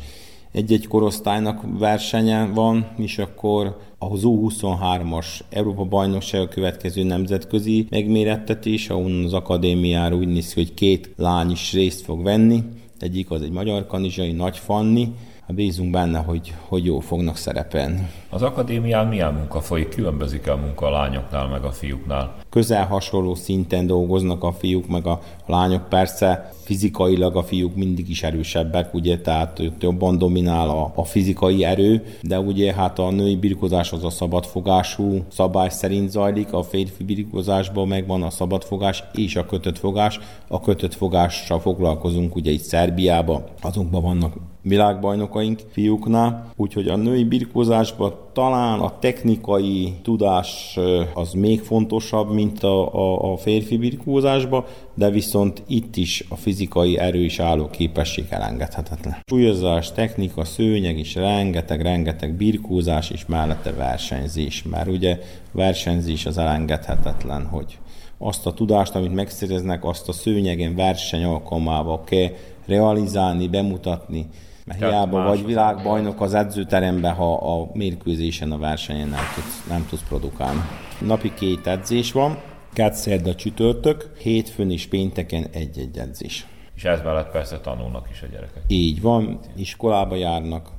egy-egy 0.51 0.88
korosztálynak 0.88 1.62
versenye 1.77 2.46
van, 2.46 2.88
és 2.98 3.18
akkor 3.18 3.79
az 3.98 4.22
U23-as 4.24 5.25
Európa 5.50 5.84
bajnokság 5.84 6.41
a 6.41 6.48
következő 6.48 7.03
nemzetközi 7.03 7.88
megmérettetés, 7.89 8.89
ahol 8.89 9.24
az 9.25 9.34
akadémiára 9.34 10.15
úgy 10.15 10.27
néz 10.27 10.53
ki, 10.53 10.60
hogy 10.60 10.74
két 10.74 11.13
lány 11.18 11.51
is 11.51 11.74
részt 11.74 12.01
fog 12.01 12.24
venni. 12.24 12.63
Egyik 13.00 13.32
az 13.32 13.41
egy 13.41 13.51
magyar 13.51 13.86
kanizsai 13.86 14.32
Nagy 14.32 14.58
Fanni, 14.58 15.13
Hát 15.50 15.58
bízunk 15.58 15.91
benne, 15.91 16.20
hogy, 16.20 16.53
hogy 16.68 16.86
jó 16.86 17.00
fognak 17.00 17.38
szerepelni. 17.38 18.08
Az 18.31 18.41
akadémián 18.41 19.07
milyen 19.07 19.33
munka 19.33 19.62
folyik? 19.62 19.89
Különbözik 19.89 20.48
a 20.48 20.55
munka 20.55 20.86
a 20.86 20.89
lányoknál 20.89 21.48
meg 21.48 21.63
a 21.63 21.71
fiúknál? 21.71 22.36
Közel 22.50 22.86
hasonló 22.86 23.36
szinten 23.36 23.88
dolgoznak 23.88 24.43
a 24.43 24.51
fiúk 24.51 24.88
meg 24.88 25.07
a 25.07 25.19
lányok. 25.45 25.89
Persze 25.89 26.51
fizikailag 26.63 27.36
a 27.36 27.43
fiúk 27.43 27.75
mindig 27.75 28.09
is 28.09 28.24
erősebbek, 28.24 28.93
ugye, 28.93 29.19
tehát 29.19 29.62
jobban 29.79 30.17
dominál 30.17 30.69
a, 30.69 30.91
a 30.95 31.03
fizikai 31.03 31.65
erő, 31.65 32.03
de 32.21 32.39
ugye 32.39 32.74
hát 32.74 33.00
a 33.00 33.12
női 33.12 33.36
birkozás 33.36 33.91
az 33.91 34.03
a 34.03 34.09
szabadfogású 34.09 35.24
szabály 35.27 35.69
szerint 35.69 36.09
zajlik, 36.09 36.53
a 36.53 36.63
férfi 36.63 37.03
birkozásban 37.03 37.88
megvan 37.88 38.24
a 38.24 38.29
szabadfogás 38.29 39.03
és 39.13 39.36
a 39.36 39.45
kötött 39.45 39.77
fogás. 39.77 40.19
A 40.48 40.62
kötött 40.62 40.93
fogással 40.93 41.59
foglalkozunk 41.59 42.36
ugye 42.36 42.51
itt 42.51 42.63
Szerbiában, 42.63 43.43
azokban 43.62 44.01
vannak 44.01 44.33
világbajnokaink 44.62 45.59
fiúknál, 45.71 46.51
úgyhogy 46.55 46.88
a 46.88 46.95
női 46.95 47.24
birkózásban 47.24 48.13
talán 48.33 48.79
a 48.79 49.00
technikai 49.00 49.93
tudás 50.03 50.79
az 51.13 51.33
még 51.33 51.62
fontosabb, 51.62 52.33
mint 52.33 52.63
a, 52.63 52.93
a, 52.93 53.31
a 53.31 53.38
férfi 53.38 53.77
birkózásban, 53.77 54.65
de 54.93 55.09
viszont 55.09 55.63
itt 55.67 55.95
is 55.95 56.25
a 56.29 56.36
fizikai 56.36 56.98
erő 56.98 57.24
és 57.24 57.41
képesség 57.71 58.25
elengedhetetlen. 58.29 59.17
Súlyozás, 59.25 59.91
technika, 59.91 60.45
szőnyeg 60.45 60.98
is 60.98 61.15
rengeteg, 61.15 61.81
rengeteg 61.81 62.33
birkózás 62.33 63.09
és 63.09 63.25
mellette 63.25 63.74
versenyzés, 63.74 64.63
mert 64.63 64.88
ugye 64.88 65.19
versenyzés 65.51 66.25
az 66.25 66.38
elengedhetetlen, 66.38 67.45
hogy 67.45 67.77
azt 68.17 68.45
a 68.45 68.53
tudást, 68.53 68.95
amit 68.95 69.13
megszereznek, 69.13 69.86
azt 69.86 70.09
a 70.09 70.12
szőnyegen 70.12 70.75
verseny 70.75 71.24
alkalmával 71.24 72.03
kell 72.03 72.29
realizálni, 72.65 73.48
bemutatni, 73.48 74.25
mert 74.69 74.91
hiába 74.91 75.23
vagy 75.23 75.45
világbajnok 75.45 76.21
az 76.21 76.33
edzőteremben, 76.33 77.13
ha 77.13 77.33
a 77.33 77.69
mérkőzésen, 77.73 78.51
a 78.51 78.57
versenyen 78.57 79.07
nem 79.07 79.23
tudsz, 79.35 79.67
nem 79.67 79.85
tudsz 79.89 80.03
produkálni. 80.07 80.61
Napi 80.99 81.33
két 81.33 81.67
edzés 81.67 82.11
van, 82.11 82.38
kett 82.73 82.93
szerda 82.93 83.35
csütörtök, 83.35 84.11
hétfőn 84.17 84.71
és 84.71 84.88
pénteken 84.88 85.45
egy-egy 85.51 85.97
edzés. 85.97 86.45
És 86.75 86.83
ez 86.83 87.01
mellett 87.01 87.31
persze 87.31 87.59
tanulnak 87.59 88.09
is 88.11 88.21
a 88.21 88.25
gyerekek. 88.31 88.63
Így 88.67 89.01
van, 89.01 89.39
iskolába 89.55 90.15
járnak, 90.15 90.69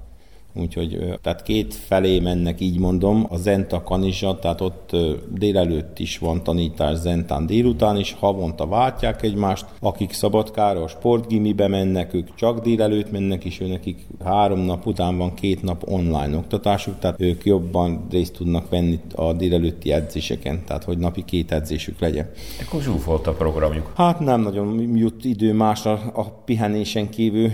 Úgyhogy 0.55 1.19
tehát 1.23 1.43
két 1.43 1.75
felé 1.75 2.21
mennek, 2.21 2.61
így 2.61 2.79
mondom, 2.79 3.27
a 3.29 3.37
Zenta 3.37 3.83
Kanizsa, 3.83 4.39
tehát 4.39 4.61
ott 4.61 4.97
délelőtt 5.29 5.99
is 5.99 6.19
van 6.19 6.43
tanítás 6.43 6.97
Zentán 6.97 7.47
délután 7.47 7.97
is, 7.97 8.17
havonta 8.21 8.67
váltják 8.67 9.23
egymást, 9.23 9.67
akik 9.81 10.13
Szabadkára 10.13 10.83
a 10.83 10.89
sportgimibe 10.89 11.69
mennek, 11.69 12.15
ők 12.15 12.35
csak 12.35 12.61
délelőtt 12.61 13.11
mennek, 13.11 13.45
és 13.45 13.61
őnekik 13.61 14.07
három 14.25 14.61
nap 14.61 14.87
után 14.87 15.17
van 15.17 15.35
két 15.35 15.63
nap 15.63 15.91
online 15.91 16.37
oktatásuk, 16.37 16.99
tehát 16.99 17.21
ők 17.21 17.45
jobban 17.45 18.07
részt 18.11 18.33
tudnak 18.33 18.69
venni 18.69 18.99
a 19.15 19.33
délelőtti 19.33 19.93
edzéseken, 19.93 20.63
tehát 20.67 20.85
hogy 20.85 20.99
napi 20.99 21.25
két 21.25 21.53
edzésük 21.53 22.01
legyen. 22.01 22.31
Akkor 22.61 22.83
zsúfolt 22.83 23.27
a 23.27 23.33
programjuk. 23.33 23.93
Hát 23.95 24.21
nem 24.21 24.41
nagyon 24.41 24.97
jut 24.97 25.25
idő 25.25 25.53
másra 25.53 25.93
a 25.93 26.23
pihenésen 26.45 27.11
kívül, 27.11 27.51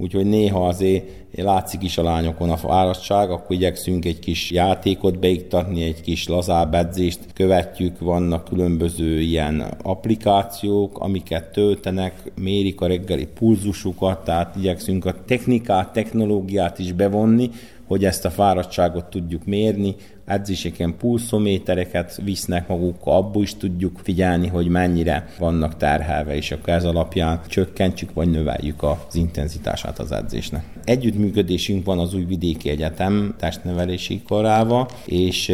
úgyhogy 0.00 0.26
néha 0.26 0.66
azért 0.66 1.04
látszik 1.34 1.82
is 1.82 1.98
a 1.98 2.02
lányokon 2.02 2.50
a 2.50 2.56
fáradtság, 2.56 3.30
akkor 3.30 3.56
igyekszünk 3.56 4.04
egy 4.04 4.18
kis 4.18 4.50
játékot 4.50 5.18
beiktatni, 5.18 5.82
egy 5.82 6.00
kis 6.00 6.28
lazább 6.28 6.74
edzést 6.74 7.20
követjük, 7.34 7.98
vannak 7.98 8.44
különböző 8.44 9.20
ilyen 9.20 9.64
applikációk, 9.82 10.98
amiket 10.98 11.52
töltenek, 11.52 12.32
mérik 12.34 12.80
a 12.80 12.86
reggeli 12.86 13.26
pulzusukat, 13.26 14.24
tehát 14.24 14.56
igyekszünk 14.56 15.04
a 15.04 15.14
technikát, 15.26 15.92
technológiát 15.92 16.78
is 16.78 16.92
bevonni, 16.92 17.50
hogy 17.86 18.04
ezt 18.04 18.24
a 18.24 18.30
fáradtságot 18.30 19.04
tudjuk 19.04 19.44
mérni, 19.44 19.94
edzéseken 20.30 20.96
pulszométereket 20.96 22.20
visznek 22.24 22.68
magukkal, 22.68 23.16
abból 23.16 23.42
is 23.42 23.56
tudjuk 23.56 24.00
figyelni, 24.02 24.48
hogy 24.48 24.68
mennyire 24.68 25.28
vannak 25.38 25.76
terhelve, 25.76 26.36
és 26.36 26.50
akkor 26.50 26.68
ez 26.68 26.84
alapján 26.84 27.40
csökkentjük 27.48 28.12
vagy 28.12 28.30
növeljük 28.30 28.82
az 28.82 29.14
intenzitását 29.14 29.98
az 29.98 30.12
edzésnek. 30.12 30.64
Együttműködésünk 30.84 31.84
van 31.84 31.98
az 31.98 32.14
Újvidéki 32.14 32.68
Egyetem 32.70 33.34
testnevelési 33.38 34.22
korával, 34.22 34.88
és 35.04 35.48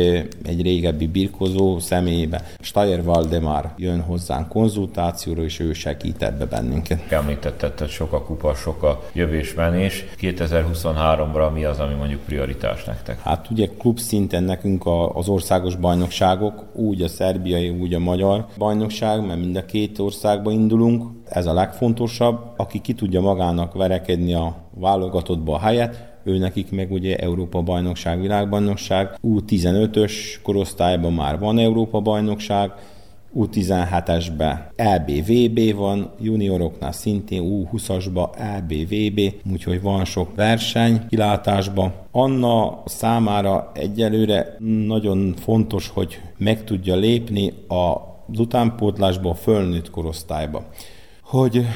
egy 0.45 0.63
régebbi 0.63 1.07
birkozó 1.07 1.79
személybe 1.79 2.43
Steyer 2.61 3.03
Valdemar 3.05 3.73
jön 3.77 4.01
hozzánk 4.01 4.49
konzultációra, 4.49 5.43
és 5.43 5.59
ő 5.59 5.73
segített 5.73 6.39
be 6.39 6.45
bennünket. 6.45 7.13
Említetted, 7.13 7.79
hogy 7.79 7.89
sok 7.89 8.13
a 8.13 8.23
kupa, 8.23 8.55
sok 8.55 8.83
a 8.83 9.03
jövésmenés. 9.13 10.05
2023-ra 10.21 11.53
mi 11.53 11.65
az, 11.65 11.79
ami 11.79 11.95
mondjuk 11.95 12.21
prioritás 12.21 12.85
nektek? 12.85 13.21
Hát 13.21 13.51
ugye 13.51 13.69
klub 13.79 13.99
szinten 13.99 14.45
nekünk 14.45 14.66
nekünk 14.67 15.17
az 15.17 15.29
országos 15.29 15.77
bajnokságok, 15.77 16.65
úgy 16.75 17.03
a 17.03 17.09
szerbiai, 17.09 17.69
úgy 17.69 17.95
a 17.95 17.99
magyar 17.99 18.47
bajnokság, 18.59 19.27
mert 19.27 19.41
mind 19.41 19.57
a 19.57 19.65
két 19.65 19.99
országba 19.99 20.51
indulunk. 20.51 21.05
Ez 21.25 21.47
a 21.47 21.53
legfontosabb. 21.53 22.39
Aki 22.57 22.81
ki 22.81 22.93
tudja 22.93 23.21
magának 23.21 23.75
verekedni 23.75 24.35
a 24.35 24.57
válogatottba 24.75 25.55
a 25.55 25.59
helyet, 25.59 26.15
ő 26.25 26.39
nekik 26.39 26.71
meg 26.71 26.93
ugye 26.93 27.17
Európa 27.17 27.63
bajnokság, 27.63 28.21
világbajnokság. 28.21 29.19
U15-ös 29.23 30.13
korosztályban 30.43 31.13
már 31.13 31.39
van 31.39 31.59
Európa 31.59 32.01
bajnokság, 32.01 32.73
U17-esbe 33.37 34.59
LBVB 34.77 35.77
van, 35.77 36.11
junioroknál 36.21 36.93
szintén 36.93 37.43
U20-asba 37.45 38.29
LBVB, 38.59 39.21
úgyhogy 39.53 39.83
van 39.83 40.05
sok 40.05 40.35
verseny 40.35 41.07
kilátásba. 41.09 41.93
Anna 42.11 42.83
számára 42.85 43.71
egyelőre 43.75 44.57
nagyon 44.87 45.35
fontos, 45.39 45.89
hogy 45.89 46.21
meg 46.39 46.65
tudja 46.65 46.95
lépni 46.95 47.53
az 47.69 48.39
utánpótlásba 48.39 49.31
a 49.31 49.35
fölnőtt 49.35 49.91
korosztályba. 49.91 50.65
Hogy 51.23 51.67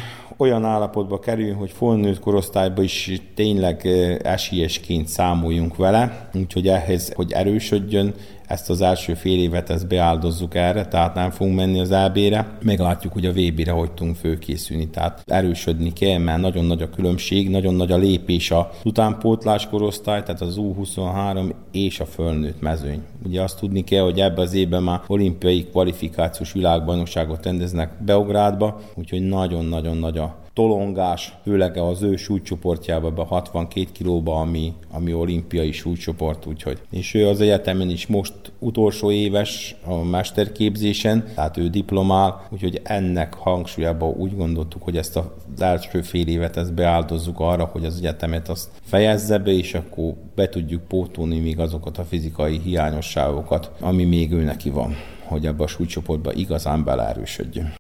olyan 0.40 0.64
állapotba 0.64 1.18
kerül, 1.18 1.54
hogy 1.54 1.70
felnőtt 1.70 2.20
korosztályba 2.20 2.82
is 2.82 3.20
tényleg 3.34 3.86
eh, 3.86 4.16
esélyesként 4.22 5.08
számoljunk 5.08 5.76
vele, 5.76 6.28
úgyhogy 6.34 6.68
ehhez, 6.68 7.12
hogy 7.14 7.32
erősödjön, 7.32 8.14
ezt 8.50 8.70
az 8.70 8.80
első 8.80 9.14
fél 9.14 9.38
évet 9.40 9.70
ezt 9.70 9.88
beáldozzuk 9.88 10.54
erre, 10.54 10.86
tehát 10.86 11.14
nem 11.14 11.30
fogunk 11.30 11.56
menni 11.56 11.80
az 11.80 11.90
AB-re. 11.90 12.48
Meglátjuk, 12.62 13.12
hogy 13.12 13.26
a 13.26 13.32
VB-re 13.32 13.70
hogy 13.70 13.92
tudunk 13.92 14.16
főkészülni, 14.16 14.88
tehát 14.88 15.22
erősödni 15.26 15.92
kell, 15.92 16.18
mert 16.18 16.40
nagyon 16.40 16.64
nagy 16.64 16.82
a 16.82 16.90
különbség, 16.90 17.50
nagyon 17.50 17.74
nagy 17.74 17.92
a 17.92 17.96
lépés 17.96 18.50
a 18.50 18.70
utánpótlás 18.84 19.68
korosztály, 19.68 20.22
tehát 20.22 20.40
az 20.40 20.56
U23 20.58 21.52
és 21.72 22.00
a 22.00 22.04
fölnőtt 22.04 22.60
mezőny. 22.60 23.02
Ugye 23.26 23.42
azt 23.42 23.58
tudni 23.58 23.84
kell, 23.84 24.02
hogy 24.02 24.20
ebbe 24.20 24.42
az 24.42 24.54
évben 24.54 24.82
már 24.82 25.00
olimpiai 25.06 25.64
kvalifikációs 25.64 26.52
világbajnokságot 26.52 27.44
rendeznek 27.44 28.02
Beográdba, 28.04 28.80
úgyhogy 28.94 29.22
nagyon-nagyon 29.22 29.96
nagy 29.96 30.18
a 30.18 30.36
tolongás, 30.60 31.34
főleg 31.42 31.76
az 31.76 32.02
ő 32.02 32.16
súlycsoportjába, 32.16 33.10
be 33.10 33.22
62 33.22 33.86
kilóba, 33.92 34.40
ami, 34.40 34.72
ami 34.90 35.12
olimpiai 35.12 35.72
súlycsoport, 35.72 36.46
úgyhogy. 36.46 36.78
És 36.90 37.14
ő 37.14 37.28
az 37.28 37.40
egyetemen 37.40 37.90
is 37.90 38.06
most 38.06 38.34
utolsó 38.58 39.10
éves 39.10 39.76
a 39.84 39.94
mesterképzésen, 39.94 41.24
tehát 41.34 41.56
ő 41.56 41.68
diplomál, 41.68 42.46
úgyhogy 42.50 42.80
ennek 42.82 43.34
hangsúlyában 43.34 44.14
úgy 44.16 44.36
gondoltuk, 44.36 44.82
hogy 44.82 44.96
ezt 44.96 45.16
az 45.16 45.28
első 45.58 46.02
fél 46.02 46.28
évet 46.28 46.56
ezt 46.56 46.74
beáldozzuk 46.74 47.40
arra, 47.40 47.64
hogy 47.64 47.84
az 47.84 47.96
egyetemet 47.96 48.48
azt 48.48 48.68
fejezze 48.82 49.38
be, 49.38 49.50
és 49.50 49.74
akkor 49.74 50.14
be 50.34 50.48
tudjuk 50.48 50.82
pótolni 50.82 51.38
még 51.38 51.58
azokat 51.58 51.98
a 51.98 52.04
fizikai 52.04 52.58
hiányosságokat, 52.58 53.70
ami 53.80 54.04
még 54.04 54.32
ő 54.32 54.42
neki 54.42 54.70
van, 54.70 54.94
hogy 55.24 55.46
ebbe 55.46 55.62
a 55.62 55.66
súlycsoportba 55.66 56.32
igazán 56.32 56.84
beleerősödjön. 56.84 57.79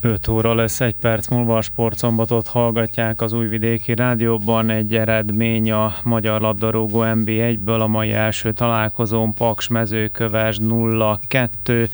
5 0.00 0.28
óra 0.28 0.54
lesz 0.54 0.80
egy 0.80 0.94
perc 0.94 1.28
múlva 1.28 1.56
a 1.56 1.62
sportszombatot 1.62 2.46
hallgatják 2.46 3.20
az 3.20 3.32
újvidéki 3.32 3.94
rádióban. 3.94 4.70
Egy 4.70 4.96
eredmény 4.96 5.72
a 5.72 5.94
magyar 6.02 6.40
labdarúgó 6.40 7.00
NB1-ből 7.02 7.80
a 7.80 7.86
mai 7.86 8.12
első 8.12 8.52
találkozón 8.52 9.32
Paks 9.34 9.68
mezőköves 9.68 10.58
0-2. 10.62 11.88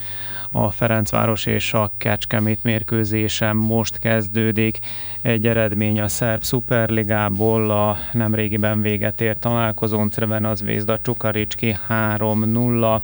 A 0.53 0.71
Ferencváros 0.71 1.47
és 1.47 1.75
a 1.75 1.93
Kecskemét 1.99 2.63
mérkőzésen 2.63 3.57
most 3.57 3.99
kezdődik. 3.99 4.79
Egy 5.21 5.47
eredmény 5.47 6.01
a 6.01 6.09
Szerb 6.09 6.43
Superligából 6.45 7.71
a 7.71 7.97
nemrégiben 8.13 8.83
véget 8.83 9.21
ért 9.21 9.39
találkozón 9.39 10.11
Crvena 10.11 10.55
Zvezda 10.55 10.99
Csukaricski 11.03 11.77
3-0. 11.89 13.01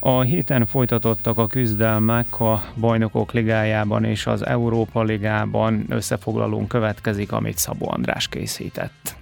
A 0.00 0.20
héten 0.20 0.66
folytatottak 0.66 1.38
a 1.38 1.46
küzdelmek 1.46 2.40
a 2.40 2.62
Bajnokok 2.80 3.32
Ligájában 3.32 4.04
és 4.04 4.26
az 4.26 4.46
Európa 4.46 5.02
Ligában. 5.02 5.84
Összefoglalón 5.88 6.66
következik, 6.66 7.32
amit 7.32 7.58
Szabó 7.58 7.90
András 7.90 8.28
készített. 8.28 9.16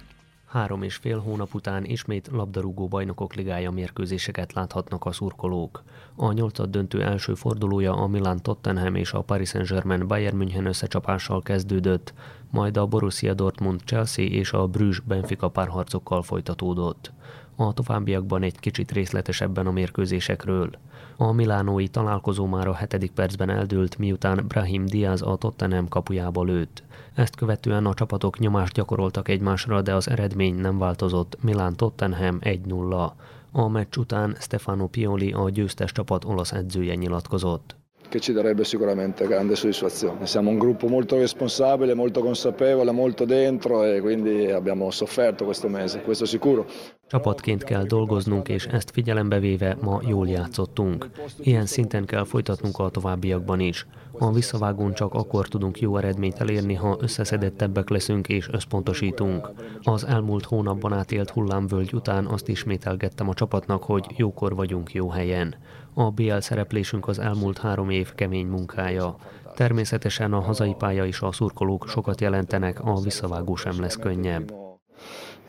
Három 0.45 0.83
és 0.83 0.95
fél 0.95 1.19
hónap 1.19 1.53
után 1.53 1.85
ismét 1.85 2.29
labdarúgó 2.31 2.87
bajnokok 2.87 3.33
ligája 3.33 3.71
mérkőzéseket 3.71 4.53
láthatnak 4.53 5.05
a 5.05 5.11
szurkolók. 5.11 5.83
A 6.15 6.31
nyolcad 6.31 6.69
döntő 6.69 7.03
első 7.03 7.33
fordulója 7.33 7.93
a 7.93 8.07
Milan 8.07 8.41
Tottenham 8.41 8.95
és 8.95 9.11
a 9.11 9.21
Paris 9.21 9.49
Saint-Germain 9.49 10.07
Bayern 10.07 10.37
München 10.37 10.65
összecsapással 10.65 11.41
kezdődött, 11.41 12.13
majd 12.51 12.77
a 12.77 12.85
Borussia 12.85 13.33
Dortmund 13.33 13.81
Chelsea 13.85 14.25
és 14.25 14.51
a 14.51 14.67
Bruges 14.67 14.99
Benfica 14.99 15.49
párharcokkal 15.49 16.21
folytatódott 16.21 17.11
a 17.57 17.73
továbbiakban 17.73 18.43
egy 18.43 18.59
kicsit 18.59 18.91
részletesebben 18.91 19.67
a 19.67 19.71
mérkőzésekről. 19.71 20.69
A 21.17 21.31
milánói 21.31 21.87
találkozó 21.87 22.45
már 22.45 22.67
a 22.67 22.73
hetedik 22.73 23.11
percben 23.11 23.49
eldőlt, 23.49 23.97
miután 23.97 24.45
Brahim 24.47 24.85
Diaz 24.85 25.21
a 25.21 25.35
Tottenham 25.35 25.87
kapujába 25.87 26.43
lőtt. 26.43 26.83
Ezt 27.15 27.35
követően 27.35 27.85
a 27.85 27.93
csapatok 27.93 28.39
nyomást 28.39 28.73
gyakoroltak 28.73 29.27
egymásra, 29.27 29.81
de 29.81 29.95
az 29.95 30.09
eredmény 30.09 30.55
nem 30.55 30.77
változott, 30.77 31.37
Milán 31.41 31.75
Tottenham 31.75 32.39
1-0. 32.41 33.11
A 33.51 33.67
meccs 33.67 33.97
után 33.97 34.35
Stefano 34.39 34.87
Pioli, 34.87 35.31
a 35.31 35.49
győztes 35.49 35.91
csapat 35.91 36.25
olasz 36.25 36.51
edzője 36.51 36.95
nyilatkozott. 36.95 37.75
che 38.09 38.19
ci 38.19 38.31
darebbe 38.31 38.63
sicuramente 38.63 39.25
grande 39.25 39.55
soddisfazione. 39.55 40.25
Siamo 40.25 40.49
un 40.49 40.57
gruppo 40.57 40.87
molto 40.87 41.17
responsabile, 41.17 41.93
molto 41.93 42.21
consapevole, 42.21 42.91
molto 42.91 43.25
dentro 43.25 43.83
e 43.83 43.99
quindi 43.99 44.49
abbiamo 44.49 44.89
sofferto 44.91 45.45
questo 45.45 45.67
mese, 45.67 46.01
questo 46.01 46.25
sicuro. 46.25 46.65
Csapatként 47.07 47.63
kell 47.63 47.83
dolgoznunk, 47.83 48.49
és 48.49 48.65
ezt 48.65 48.91
figyelembe 48.91 49.39
véve 49.39 49.77
ma 49.81 50.01
jól 50.05 50.27
játszottunk. 50.27 51.09
Ilyen 51.39 51.65
szinten 51.65 52.05
kell 52.05 52.23
folytatnunk 52.23 52.79
a 52.79 52.89
továbbiakban 52.89 53.59
is. 53.59 53.87
A 54.19 54.31
visszavágón 54.31 54.93
csak 54.93 55.13
akkor 55.13 55.47
tudunk 55.47 55.79
jó 55.79 55.97
eredményt 55.97 56.39
elérni, 56.39 56.73
ha 56.73 56.97
összeszedettebbek 56.99 57.89
leszünk 57.89 58.27
és 58.27 58.49
összpontosítunk. 58.51 59.49
Az 59.83 60.05
elmúlt 60.05 60.45
hónapban 60.45 60.93
átélt 60.93 61.29
hullámvölgy 61.29 61.93
után 61.93 62.25
azt 62.25 62.47
ismételgettem 62.47 63.29
a 63.29 63.33
csapatnak, 63.33 63.83
hogy 63.83 64.05
jókor 64.15 64.55
vagyunk 64.55 64.93
jó 64.93 65.09
helyen. 65.09 65.55
A 65.93 66.11
BL 66.11 66.37
szereplésünk 66.39 67.07
az 67.07 67.19
elmúlt 67.19 67.57
három 67.57 67.89
év 67.89 68.13
kemény 68.13 68.47
munkája. 68.47 69.15
Természetesen 69.55 70.33
a 70.33 70.39
hazai 70.39 70.75
pálya 70.77 71.05
és 71.05 71.21
a 71.21 71.31
szurkolók 71.31 71.87
sokat 71.87 72.21
jelentenek, 72.21 72.79
a 72.83 72.99
visszavágó 73.01 73.55
sem 73.55 73.79
lesz 73.79 73.95
könnyebb. 73.95 74.66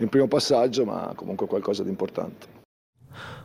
In 0.01 0.09
primo 0.09 0.29
passaggio, 0.29 0.85
ma 0.85 1.13
comunque 1.15 1.47
qualcosa 1.47 1.83
di 1.83 1.89
importante. 1.89 2.47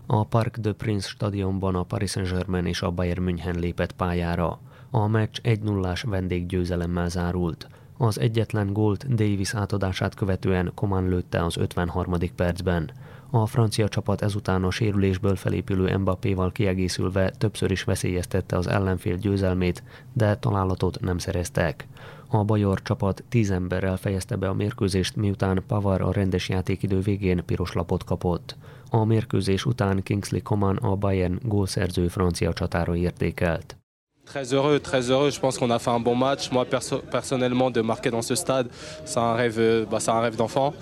A 0.06 0.26
Parc 0.26 0.60
de 0.60 0.74
Prince 0.74 1.08
stadionban 1.10 1.76
a 1.76 1.84
Paris 1.84 2.12
Saint-Germain 2.12 2.66
és 2.66 2.82
a 2.82 2.92
Bayern 2.92 3.22
München 3.22 3.60
lépett 3.60 3.92
pályára. 3.92 4.60
A 4.92 5.08
meccs 5.08 5.40
1-0-ás 5.44 6.02
vendéggyőzelemmel 6.02 7.10
zárult. 7.10 7.68
Az 7.98 8.20
egyetlen 8.20 8.74
gólt 8.74 9.16
Davis 9.16 9.54
átadását 9.54 10.16
követően 10.16 10.72
Coman 10.76 11.10
lőtte 11.10 11.44
az 11.44 11.58
53. 11.58 12.16
percben. 12.36 12.92
A 13.30 13.46
francia 13.46 13.88
csapat 13.88 14.22
ezután 14.22 14.64
a 14.64 14.72
sérülésből 14.72 15.36
felépülő 15.36 15.98
Mbappéval 15.98 16.52
kiegészülve 16.52 17.30
többször 17.30 17.72
is 17.72 17.84
veszélyeztette 17.84 18.58
az 18.58 18.68
ellenfél 18.68 19.16
győzelmét, 19.16 19.84
de 20.14 20.36
találatot 20.36 21.00
nem 21.00 21.18
szereztek. 21.18 21.88
A 22.36 22.44
bajor 22.44 22.82
csapat 22.82 23.24
tíz 23.30 23.52
emberrel 23.52 23.98
fejezte 23.98 24.36
be 24.36 24.48
a 24.48 24.54
mérkőzést, 24.54 25.16
miután 25.16 25.64
Pavar 25.68 26.02
a 26.02 26.12
rendes 26.12 26.50
játékidő 26.50 27.00
végén 27.00 27.46
piros 27.46 27.74
lapot 27.74 28.04
kapott. 28.04 28.56
A 28.90 29.04
mérkőzés 29.04 29.66
után 29.66 30.04
Kingsley 30.04 30.42
Coman 30.42 30.76
a 30.76 30.96
Bayern 30.96 31.40
gólszerző 31.44 32.08
francia 32.08 32.54
csatára 32.54 32.96
értékelt. 32.96 33.78
Très 34.26 34.52
heureux, 34.52 34.82
très 34.82 35.10
heureux. 35.10 35.34
Je 35.34 35.40
pense 35.40 35.58
qu'on 35.60 35.72
a 35.72 35.80
fait 35.80 35.96
un 35.96 36.02
bon 36.02 36.18
match. 36.18 36.52
Moi, 36.52 36.66
perso 36.66 36.98
personnellement, 36.98 37.74
de 37.74 37.82
marquer 37.82 38.12
dans 38.12 38.26
ce 38.26 38.36
stade, 38.36 38.68
c'est 39.04 39.22
un 39.22 39.36
rêve, 39.36 39.88
bah, 39.90 40.08
un 40.08 40.22
rêve 40.22 40.36
d'enfant. 40.36 40.74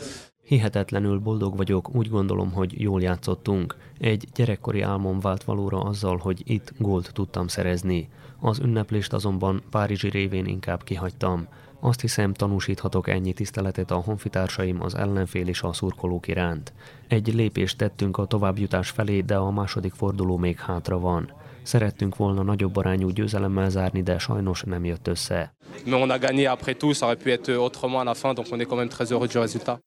Hihetetlenül 0.44 1.20
boldog 1.20 1.58
vagyok, 1.58 1.96
úgy 1.96 2.10
gondolom, 2.10 2.52
hogy 2.52 2.82
jól 2.82 3.02
játszottunk. 3.02 3.76
Egy 4.00 4.28
gyerekkori 4.36 4.82
álmom 4.82 5.20
vált 5.20 5.44
valóra 5.44 5.80
azzal, 5.80 6.18
hogy 6.18 6.42
itt 6.46 6.74
gólt 6.78 7.14
tudtam 7.14 7.48
szerezni. 7.48 8.10
Az 8.44 8.60
ünneplést 8.60 9.14
azonban 9.14 9.64
Párizsi 9.70 10.10
révén 10.10 10.46
inkább 10.46 10.84
kihagytam. 10.84 11.48
Azt 11.80 12.02
hiszem, 12.02 12.34
tanúsíthatok 12.34 13.08
ennyi 13.08 13.34
tiszteletet 13.34 13.92
a 13.92 13.96
honfitársaim, 13.96 14.82
az 14.82 14.96
ellenfél 14.96 15.48
és 15.48 15.62
a 15.62 15.74
szurkolók 15.74 16.28
iránt. 16.28 16.74
Egy 17.08 17.34
lépést 17.34 17.78
tettünk 17.78 18.18
a 18.18 18.26
továbbjutás 18.26 18.90
felé, 18.90 19.22
de 19.22 19.36
a 19.36 19.52
második 19.52 19.94
forduló 19.94 20.38
még 20.38 20.60
hátra 20.60 21.00
van. 21.00 21.34
Szerettünk 21.64 22.16
volna 22.16 22.42
nagyobb 22.44 22.76
arányú 22.76 23.10
győzelemmel 23.10 23.70
zárni, 23.70 24.04
de 24.04 24.18
sajnos 24.18 24.62
nem 24.62 24.86
jött 24.86 25.08
össze. 25.08 25.54
Mais 25.86 26.02
on 26.02 26.10
a 26.10 26.18
gagné 26.18 26.46
après 26.46 26.78
tout, 26.78 26.98
ça 26.98 27.06
aurait 27.06 27.24
pu 27.24 27.32
être 27.32 27.50
autrement 27.50 28.00
à 28.00 28.04
la 28.04 28.14
fin, 28.14 28.34
donc 28.34 28.48
on 28.52 28.60
est 28.60 28.68
quand 28.68 28.80
même 28.80 28.90
très 28.90 29.12
heureux 29.12 29.32
du 29.32 29.40
résultat. 29.40 29.80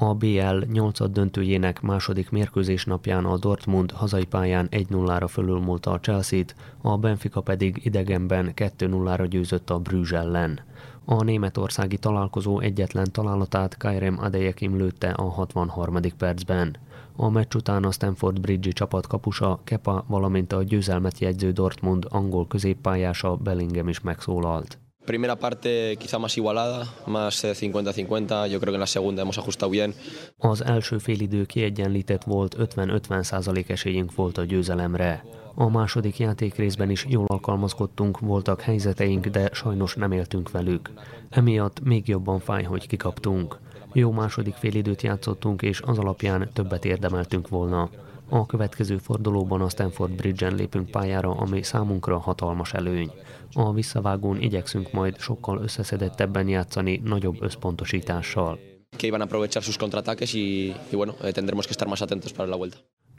A 0.00 0.14
BL 0.14 0.64
8 0.72 1.10
döntőjének 1.10 1.80
második 1.80 2.30
mérkőzés 2.30 2.84
napján 2.84 3.24
a 3.24 3.38
Dortmund 3.38 3.90
hazai 3.90 4.24
pályán 4.24 4.68
1-0-ra 4.70 5.26
fölülmúlta 5.28 5.90
a 5.90 6.00
Chelsea-t, 6.00 6.54
a 6.82 6.98
Benfica 6.98 7.40
pedig 7.40 7.80
idegenben 7.84 8.52
2-0-ra 8.54 9.26
győzött 9.28 9.70
a 9.70 9.78
Bruges 9.78 10.12
ellen. 10.12 10.60
A 11.04 11.22
németországi 11.22 11.98
találkozó 11.98 12.60
egyetlen 12.60 13.12
találatát 13.12 13.76
Kairem 13.76 14.18
Adeyekim 14.20 14.76
lőtte 14.76 15.10
a 15.10 15.22
63. 15.22 15.96
percben. 16.18 16.76
A 17.16 17.28
meccs 17.28 17.54
után 17.54 17.84
a 17.84 17.90
Stanford 17.90 18.40
Bridge 18.40 18.70
csapat 18.70 19.06
kapusa 19.06 19.60
Kepa, 19.64 20.04
valamint 20.06 20.52
a 20.52 20.62
győzelmet 20.62 21.18
jegyző 21.18 21.52
Dortmund 21.52 22.06
angol 22.08 22.46
középpályása 22.46 23.36
Bellingham 23.36 23.88
is 23.88 24.00
megszólalt. 24.00 24.78
Primera 25.08 25.36
parte 25.36 25.96
quizá 25.98 26.18
más 26.18 26.36
igualada, 26.36 26.84
más 27.06 27.42
50-50. 27.42 28.50
Yo 28.50 28.60
creo 28.60 28.72
que 28.72 28.76
en 28.76 28.80
la 28.80 28.86
segunda 28.86 29.22
hemos 29.22 29.38
ajustado 29.38 29.70
bien. 29.70 29.94
Az 30.36 30.64
első 30.64 30.98
félidő 30.98 31.44
kiegyenlített 31.44 32.24
volt, 32.24 32.56
50-50 32.58 33.22
százalék 33.22 33.68
esélyünk 33.68 34.14
volt 34.14 34.38
a 34.38 34.44
győzelemre. 34.44 35.24
A 35.54 35.68
második 35.68 36.18
játékrészben 36.18 36.90
is 36.90 37.06
jól 37.08 37.24
alkalmazkodtunk, 37.26 38.18
voltak 38.18 38.60
helyzeteink, 38.60 39.26
de 39.26 39.50
sajnos 39.52 39.94
nem 39.94 40.12
éltünk 40.12 40.50
velük. 40.50 40.90
Emiatt 41.30 41.80
még 41.80 42.08
jobban 42.08 42.38
fáj, 42.38 42.62
hogy 42.62 42.86
kikaptunk. 42.86 43.58
Jó 43.92 44.10
második 44.10 44.54
félidőt 44.54 45.02
játszottunk, 45.02 45.62
és 45.62 45.80
az 45.80 45.98
alapján 45.98 46.50
többet 46.52 46.84
érdemeltünk 46.84 47.48
volna. 47.48 47.90
A 48.30 48.46
következő 48.46 48.98
fordulóban 48.98 49.60
a 49.60 49.68
Stanford 49.68 50.12
Bridge-en 50.12 50.54
lépünk 50.54 50.90
pályára, 50.90 51.30
ami 51.30 51.62
számunkra 51.62 52.18
hatalmas 52.18 52.72
előny. 52.72 53.10
A 53.52 53.72
visszavágón 53.72 54.40
igyekszünk 54.40 54.92
majd 54.92 55.18
sokkal 55.18 55.58
összeszedettebben 55.62 56.48
játszani, 56.48 57.00
nagyobb 57.04 57.42
összpontosítással. 57.42 58.58
Que 58.96 59.06
iban 59.06 59.20
a 59.20 59.24
aprovechar 59.24 59.62
sus 59.62 59.76
contraataques 59.76 60.34
y, 60.34 60.74
y 60.90 60.96
bueno, 60.96 61.14
eh, 61.22 61.32
tendremos 61.32 61.66
que 61.66 61.72
estar 61.72 61.88
más 61.88 62.00
atentos 62.00 62.32
para 62.32 62.48
la 62.48 62.56
vuelta. 62.56 62.76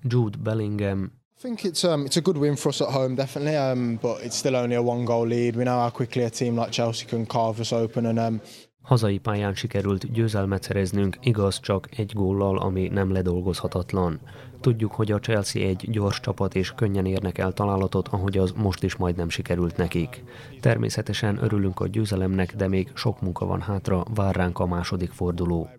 Jude 0.09 0.37
Bellingham 0.41 1.11
I 1.37 1.41
think 1.41 1.63
it's 1.63 1.83
um, 1.83 2.05
it's 2.05 2.17
a 2.17 2.21
good 2.21 2.37
win 2.37 2.55
for 2.55 2.69
us 2.69 2.81
at 2.81 2.89
home, 2.89 3.15
definitely. 3.15 3.55
Um, 3.55 3.97
but 4.01 4.17
it's 4.23 4.35
still 4.35 4.55
only 4.55 4.75
a 4.75 4.81
one 4.81 5.05
goal 5.05 5.27
lead. 5.27 5.55
We 5.55 5.63
know 5.63 5.79
how 5.79 5.89
quickly 5.89 6.23
a 6.23 6.29
team 6.29 6.59
like 6.59 6.71
Chelsea 6.71 7.07
can 7.07 7.25
carve 7.25 7.61
us 7.61 7.71
open, 7.71 8.05
and 8.05 8.19
um, 8.19 8.41
Hazai 8.81 9.17
pályán 9.17 9.55
sikerült 9.55 10.11
győzelmet 10.11 10.63
szereznünk, 10.63 11.17
igaz 11.21 11.59
csak 11.59 11.87
egy 11.97 12.11
góllal, 12.13 12.57
ami 12.57 12.87
nem 12.87 13.11
ledolgozhatatlan. 13.11 14.19
Tudjuk, 14.61 14.91
hogy 14.91 15.11
a 15.11 15.19
Chelsea 15.19 15.67
egy 15.67 15.89
gyors 15.91 16.19
csapat 16.19 16.55
és 16.55 16.71
könnyen 16.75 17.05
érnek 17.05 17.37
el 17.37 17.51
találatot, 17.51 18.07
ahogy 18.07 18.37
az 18.37 18.51
most 18.51 18.83
is 18.83 18.95
majdnem 18.95 19.29
sikerült 19.29 19.77
nekik. 19.77 20.23
Természetesen 20.61 21.43
örülünk 21.43 21.79
a 21.79 21.87
győzelemnek, 21.87 22.55
de 22.55 22.67
még 22.67 22.91
sok 22.93 23.21
munka 23.21 23.45
van 23.45 23.61
hátra, 23.61 24.03
vár 24.15 24.35
ránk 24.35 24.59
a 24.59 24.65
második 24.65 25.11
forduló. 25.11 25.69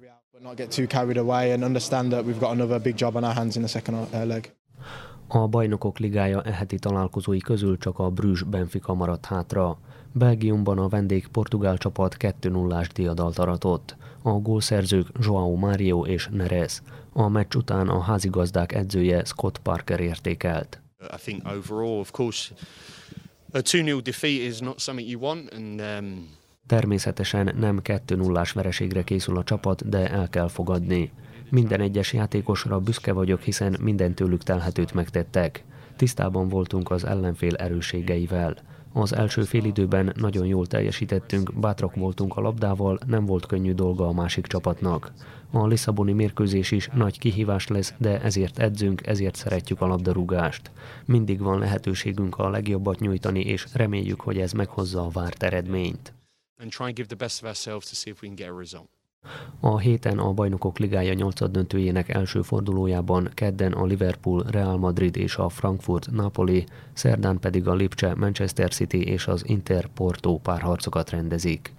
not 0.43 0.57
get 0.57 0.73
too 0.73 0.87
carried 0.87 1.19
away 1.19 1.53
and 1.53 1.63
understand 1.63 2.11
that 2.13 2.25
we've 2.25 2.41
got 2.41 2.53
another 2.53 2.79
big 2.79 2.97
job 2.97 3.17
on 3.17 3.25
our 3.25 3.35
hands 3.35 3.57
in 3.57 3.63
the 3.63 3.69
second 3.69 3.95
uh, 3.95 4.25
leg. 4.25 4.53
A 5.33 5.47
bajnokok 5.47 5.99
ligája 5.99 6.43
eheti 6.43 6.79
találkozói 6.79 7.39
közül 7.39 7.79
csak 7.79 7.99
a 7.99 8.11
Bruges 8.11 8.43
Benfica 8.43 8.95
maradt 8.95 9.27
hátra. 9.27 9.79
Belgiumban 10.13 10.79
a 10.79 10.89
vendég 10.89 11.27
portugál 11.27 11.79
csapat 11.79 12.17
2-0-ás 12.19 12.89
diadalt 12.95 13.39
aratott. 13.39 13.97
A 14.23 14.31
gólszerzők 14.31 15.07
João 15.21 15.61
Mário 15.61 16.05
és 16.05 16.29
Neres. 16.33 16.83
A 17.13 17.29
meccs 17.29 17.55
után 17.55 17.89
a 17.89 18.01
házigazdák 18.01 18.73
edzője 18.73 19.25
Scott 19.25 19.59
Parker 19.59 20.01
értékelt. 20.01 20.81
I 21.01 21.17
think 21.25 21.47
overall, 21.47 21.99
of 21.99 22.11
course, 22.11 22.55
a 23.53 23.59
2-0 23.59 24.01
defeat 24.03 24.41
is 24.41 24.59
not 24.59 24.79
something 24.79 25.11
you 25.11 25.21
want, 25.21 25.55
and 25.55 25.81
um... 25.81 26.29
Természetesen 26.67 27.55
nem 27.59 27.81
2-0-ás 27.85 28.53
vereségre 28.53 29.03
készül 29.03 29.37
a 29.37 29.45
csapat, 29.45 29.89
de 29.89 30.11
el 30.11 30.29
kell 30.29 30.49
fogadni. 30.49 31.13
Minden 31.51 31.81
egyes 31.81 32.13
játékosra 32.13 32.81
büszke 32.81 33.13
vagyok, 33.13 33.41
hiszen 33.41 33.77
minden 33.81 34.15
tőlük 34.15 34.43
telhetőt 34.43 34.95
megtettek. 34.95 35.65
Tisztában 35.97 36.49
voltunk 36.49 36.91
az 36.91 37.05
ellenfél 37.05 37.55
erőségeivel. 37.55 38.57
Az 38.93 39.13
első 39.13 39.43
félidőben 39.43 40.13
nagyon 40.17 40.47
jól 40.47 40.67
teljesítettünk, 40.67 41.61
bátrak 41.61 41.95
voltunk 41.95 42.37
a 42.37 42.41
labdával, 42.41 42.99
nem 43.07 43.27
volt 43.27 43.47
könnyű 43.47 43.73
dolga 43.73 44.07
a 44.07 44.13
másik 44.13 44.47
csapatnak. 44.47 45.13
A 45.51 45.67
Lisszaboni 45.67 46.13
mérkőzés 46.13 46.71
is 46.71 46.89
nagy 46.95 47.19
kihívás 47.19 47.67
lesz, 47.67 47.95
de 47.99 48.21
ezért 48.21 48.59
edzünk, 48.59 49.07
ezért 49.07 49.35
szeretjük 49.35 49.81
a 49.81 49.87
labdarúgást. 49.87 50.71
Mindig 51.05 51.41
van 51.41 51.59
lehetőségünk 51.59 52.39
a 52.39 52.49
legjobbat 52.49 53.01
nyújtani, 53.01 53.41
és 53.41 53.67
reméljük, 53.73 54.21
hogy 54.21 54.39
ez 54.39 54.53
meghozza 54.53 55.05
a 55.05 55.09
várt 55.09 55.43
eredményt. 55.43 56.13
A 56.57 56.65
héten 59.81 60.19
a 60.19 60.33
Bajnokok 60.33 60.79
Ligája 60.79 61.13
8 61.13 61.51
döntőjének 61.51 62.09
első 62.09 62.43
fordulójában 62.43 63.31
kedden 63.35 63.73
a 63.73 63.85
Liverpool, 63.85 64.45
Real 64.51 64.77
Madrid 64.77 65.17
és 65.17 65.37
a 65.37 65.49
Frankfurt 65.49 66.11
Napoli, 66.11 66.65
szerdán 66.93 67.39
pedig 67.39 67.69
a 67.69 67.75
Lipcse 67.75 68.15
Manchester 68.15 68.71
City 68.71 69.03
és 69.03 69.27
az 69.27 69.43
Inter 69.47 69.87
Porto 69.87 70.39
párharcokat 70.39 71.11
rendezik. 71.11 71.73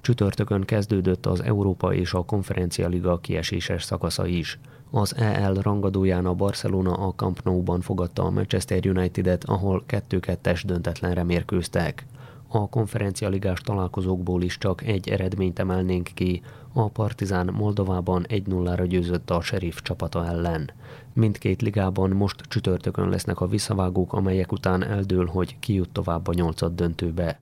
Csütörtökön 0.00 0.64
kezdődött 0.64 1.26
az 1.26 1.42
Európa 1.42 1.94
és 1.94 2.12
a 2.12 2.22
Konferencia 2.22 2.88
Liga 2.88 3.18
kieséses 3.18 3.82
szakasza 3.82 4.26
is. 4.26 4.58
Az 4.90 5.16
EL 5.16 5.54
rangadóján 5.54 6.26
a 6.26 6.34
Barcelona 6.34 6.92
a 6.92 7.14
Camp 7.14 7.40
Nou-ban 7.44 7.80
fogadta 7.80 8.24
a 8.24 8.30
Manchester 8.30 8.86
United-et, 8.86 9.44
ahol 9.44 9.84
2-2-es 9.88 10.62
döntetlenre 10.64 11.22
mérkőztek. 11.22 12.06
A 12.52 12.68
konferencialigás 12.68 13.60
találkozókból 13.60 14.42
is 14.42 14.58
csak 14.58 14.82
egy 14.82 15.08
eredményt 15.08 15.58
emelnénk 15.58 16.10
ki. 16.14 16.42
A 16.72 16.88
Partizán 16.88 17.46
Moldovában 17.52 18.26
1-0-ra 18.28 18.84
győzött 18.88 19.30
a 19.30 19.40
Sheriff 19.40 19.76
csapata 19.82 20.26
ellen. 20.26 20.70
Mindkét 21.12 21.62
ligában 21.62 22.10
most 22.10 22.40
csütörtökön 22.48 23.08
lesznek 23.08 23.40
a 23.40 23.46
visszavágók, 23.46 24.12
amelyek 24.12 24.52
után 24.52 24.84
eldől, 24.84 25.26
hogy 25.26 25.58
ki 25.58 25.74
jut 25.74 25.90
tovább 25.90 26.26
a 26.26 26.32
nyolcad 26.32 26.74
döntőbe. 26.74 27.40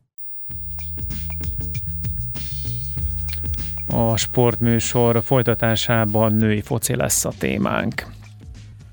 A 3.88 4.16
sportműsor 4.16 5.22
folytatásában 5.22 6.32
női 6.34 6.60
foci 6.60 6.96
lesz 6.96 7.24
a 7.24 7.32
témánk. 7.38 8.17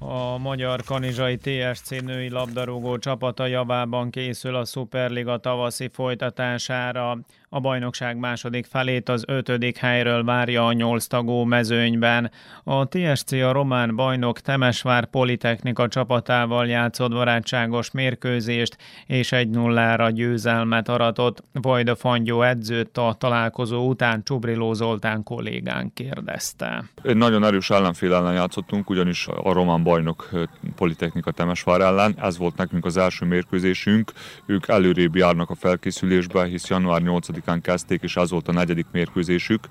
A 0.08 0.38
magyar 0.38 0.84
kanizsai 0.84 1.38
TSC 1.38 1.90
női 1.90 2.30
labdarúgó 2.30 2.98
csapata 2.98 3.46
javában 3.46 4.10
készül 4.10 4.56
a 4.56 4.66
Superliga 4.66 5.38
tavaszi 5.38 5.90
folytatására. 5.94 7.18
A 7.56 7.60
bajnokság 7.60 8.18
második 8.18 8.66
felét 8.66 9.10
az 9.10 9.24
ötödik 9.28 9.78
helyről 9.78 10.24
várja 10.24 10.66
a 10.66 10.74
nyolc 10.74 11.06
tagú 11.06 11.44
mezőnyben. 11.44 12.32
A 12.64 12.88
TSC 12.88 13.32
a 13.32 13.52
román 13.52 13.96
bajnok 13.96 14.40
Temesvár 14.40 15.06
Politechnika 15.06 15.88
csapatával 15.88 16.68
játszott 16.68 17.12
barátságos 17.12 17.92
mérkőzést, 17.92 18.78
és 19.06 19.32
egy 19.32 19.50
nullára 19.50 20.10
győzelmet 20.10 20.90
aratott. 20.90 21.44
Vajda 21.52 21.96
Fangyó 21.96 22.42
edzőt 22.42 22.98
a 22.98 23.16
találkozó 23.18 23.88
után 23.88 24.24
Csubriló 24.24 24.74
Zoltán 24.74 25.24
kollégán 25.24 25.92
kérdezte. 25.94 26.84
Egy 27.04 27.18
nagyon 27.18 27.44
erős 27.44 27.70
ellenfél 27.70 28.14
ellen 28.14 28.34
játszottunk, 28.34 28.90
ugyanis 28.90 29.28
a 29.28 29.54
román 29.54 29.84
bajnok 29.84 30.30
Politechnika 30.76 31.32
Temesvár 31.32 31.82
ellen. 31.82 32.16
Ez 32.22 32.38
volt 32.38 32.58
nekünk 32.58 32.86
az 32.86 32.98
első 32.98 33.26
mérkőzésünk. 33.26 34.12
Ők 34.46 34.68
előrébb 34.68 35.16
járnak 35.16 35.50
a 35.50 35.56
felkészülésbe, 35.56 36.46
hisz 36.46 36.70
január 36.70 37.02
8 37.02 37.30
másodikán 37.46 37.62
kezdték, 37.62 38.02
és 38.02 38.16
az 38.16 38.30
volt 38.30 38.48
a 38.48 38.52
negyedik 38.52 38.86
mérkőzésük. 38.92 39.68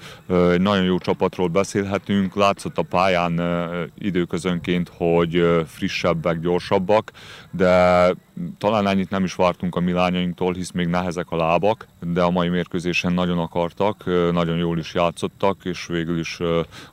Nagyon 0.58 0.84
jó 0.84 0.98
csapatról 0.98 1.48
beszélhetünk, 1.48 2.34
látszott 2.34 2.78
a 2.78 2.82
pályán 2.82 3.40
időközönként, 3.98 4.90
hogy 4.96 5.62
frissebbek, 5.66 6.40
gyorsabbak, 6.40 7.12
de 7.50 8.14
talán 8.58 8.86
ennyit 8.86 9.10
nem 9.10 9.24
is 9.24 9.34
vártunk 9.34 9.74
a 9.74 9.80
mi 9.80 9.92
lányainktól, 9.92 10.52
hisz 10.52 10.70
még 10.70 10.86
nehezek 10.86 11.30
a 11.30 11.36
lábak, 11.36 11.86
de 12.00 12.22
a 12.22 12.30
mai 12.30 12.48
mérkőzésen 12.48 13.12
nagyon 13.12 13.38
akartak, 13.38 14.04
nagyon 14.32 14.56
jól 14.56 14.78
is 14.78 14.94
játszottak, 14.94 15.64
és 15.64 15.86
végül 15.86 16.18
is 16.18 16.38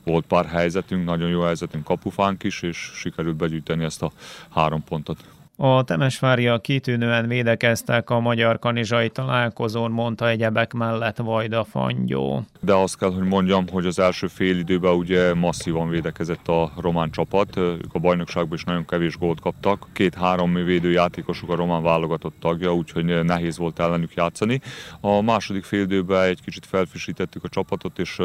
volt 0.03 0.25
pár 0.25 0.45
helyzetünk, 0.45 1.05
nagyon 1.05 1.29
jó 1.29 1.41
helyzetünk 1.41 1.83
kapufánk 1.83 2.43
is, 2.43 2.61
és 2.61 2.77
sikerült 2.77 3.35
begyűjteni 3.35 3.83
ezt 3.83 4.01
a 4.01 4.11
három 4.49 4.83
pontot. 4.83 5.17
A 5.63 5.83
Temesvária 5.83 6.57
kitűnően 6.57 7.27
védekeztek 7.27 8.09
a 8.09 8.19
magyar 8.19 8.59
kanizsai 8.59 9.09
találkozón, 9.09 9.91
mondta 9.91 10.29
egyebek 10.29 10.73
mellett 10.73 11.17
Vajda 11.17 11.63
Fangyó. 11.63 12.43
De 12.59 12.73
azt 12.73 12.97
kell, 12.97 13.13
hogy 13.13 13.27
mondjam, 13.27 13.65
hogy 13.71 13.85
az 13.85 13.99
első 13.99 14.27
fél 14.27 14.57
időben 14.57 14.93
ugye 14.93 15.33
masszívan 15.33 15.89
védekezett 15.89 16.47
a 16.47 16.71
román 16.77 17.11
csapat. 17.11 17.57
Ők 17.57 17.93
a 17.93 17.99
bajnokságban 17.99 18.57
is 18.57 18.63
nagyon 18.63 18.85
kevés 18.85 19.17
gólt 19.17 19.41
kaptak. 19.41 19.87
Két-három 19.93 20.53
védőjátékosuk 20.53 21.49
a 21.49 21.55
román 21.55 21.83
válogatott 21.83 22.35
tagja, 22.39 22.73
úgyhogy 22.73 23.23
nehéz 23.23 23.57
volt 23.57 23.79
ellenük 23.79 24.13
játszani. 24.13 24.61
A 25.01 25.21
második 25.21 25.63
fél 25.63 25.81
időben 25.81 26.23
egy 26.23 26.41
kicsit 26.41 26.65
felfrissítettük 26.65 27.43
a 27.43 27.49
csapatot, 27.49 27.99
és 27.99 28.17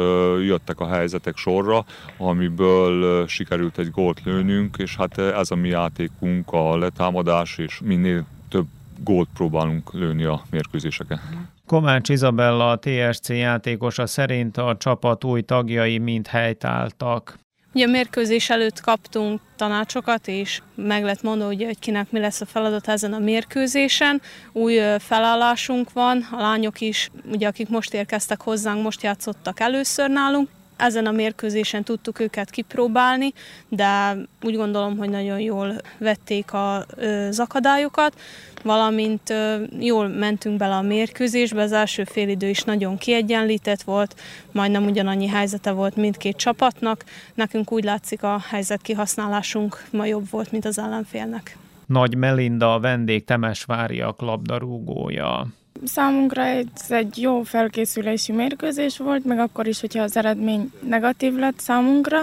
jöttek 0.45 0.79
a 0.79 0.87
helyzetek 0.87 1.37
sorra, 1.37 1.85
amiből 2.17 3.27
sikerült 3.27 3.77
egy 3.77 3.91
gólt 3.91 4.21
lőnünk, 4.23 4.75
és 4.77 4.95
hát 4.95 5.17
ez 5.17 5.51
a 5.51 5.55
mi 5.55 5.67
játékunk, 5.67 6.51
a 6.51 6.77
letámadás 6.77 7.25
támadás, 7.27 7.57
és 7.57 7.79
minél 7.83 8.25
több 8.49 8.65
gólt 9.03 9.29
próbálunk 9.33 9.93
lőni 9.93 10.23
a 10.23 10.41
mérkőzéseken. 10.49 11.19
Komács 11.65 12.09
Izabella, 12.09 12.71
a 12.71 12.79
TSC 12.79 13.29
játékosa 13.29 14.05
szerint 14.05 14.57
a 14.57 14.75
csapat 14.79 15.23
új 15.23 15.41
tagjai 15.41 15.97
mind 15.97 16.27
helytáltak. 16.27 17.37
Ugye 17.73 17.85
a 17.85 17.89
mérkőzés 17.89 18.49
előtt 18.49 18.81
kaptunk 18.81 19.41
tanácsokat, 19.55 20.27
és 20.27 20.61
meg 20.75 21.03
lett 21.03 21.21
mondani, 21.21 21.55
ugye, 21.55 21.65
hogy 21.65 21.79
kinek 21.79 22.11
mi 22.11 22.19
lesz 22.19 22.41
a 22.41 22.45
feladat 22.45 22.87
ezen 22.87 23.13
a 23.13 23.19
mérkőzésen. 23.19 24.21
Új 24.51 24.79
felállásunk 24.99 25.93
van, 25.93 26.27
a 26.31 26.41
lányok 26.41 26.81
is, 26.81 27.09
ugye 27.31 27.47
akik 27.47 27.69
most 27.69 27.93
érkeztek 27.93 28.41
hozzánk, 28.41 28.83
most 28.83 29.03
játszottak 29.03 29.59
először 29.59 30.09
nálunk, 30.09 30.49
ezen 30.77 31.05
a 31.05 31.11
mérkőzésen 31.11 31.83
tudtuk 31.83 32.19
őket 32.19 32.49
kipróbálni, 32.49 33.33
de 33.67 34.17
úgy 34.41 34.55
gondolom, 34.55 34.97
hogy 34.97 35.09
nagyon 35.09 35.39
jól 35.39 35.73
vették 35.97 36.53
az 36.53 37.39
akadályokat, 37.39 38.19
valamint 38.63 39.33
jól 39.79 40.07
mentünk 40.07 40.57
bele 40.57 40.75
a 40.75 40.81
mérkőzésbe, 40.81 41.61
az 41.61 41.71
első 41.71 42.03
félidő 42.03 42.49
is 42.49 42.63
nagyon 42.63 42.97
kiegyenlített 42.97 43.81
volt, 43.81 44.15
majdnem 44.51 44.85
ugyanannyi 44.85 45.27
helyzete 45.27 45.71
volt 45.71 45.95
mindkét 45.95 46.37
csapatnak, 46.37 47.03
nekünk 47.33 47.71
úgy 47.71 47.83
látszik 47.83 48.23
a 48.23 48.43
helyzet 48.49 48.81
kihasználásunk 48.81 49.83
ma 49.91 50.05
jobb 50.05 50.29
volt, 50.29 50.51
mint 50.51 50.65
az 50.65 50.79
ellenfélnek. 50.79 51.57
Nagy 51.85 52.15
Melinda 52.15 52.73
a 52.73 52.79
vendég 52.79 53.23
Temesváriak 53.23 54.21
labdarúgója. 54.21 55.47
Számunkra 55.85 56.41
ez 56.45 56.63
egy 56.87 57.17
jó 57.21 57.41
felkészülési 57.41 58.31
mérkőzés 58.31 58.97
volt, 58.97 59.25
meg 59.25 59.39
akkor 59.39 59.67
is, 59.67 59.79
hogyha 59.79 60.03
az 60.03 60.17
eredmény 60.17 60.71
negatív 60.87 61.33
lett 61.35 61.59
számunkra. 61.59 62.17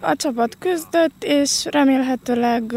A 0.00 0.16
csapat 0.16 0.56
küzdött, 0.58 1.24
és 1.24 1.66
remélhetőleg 1.70 2.74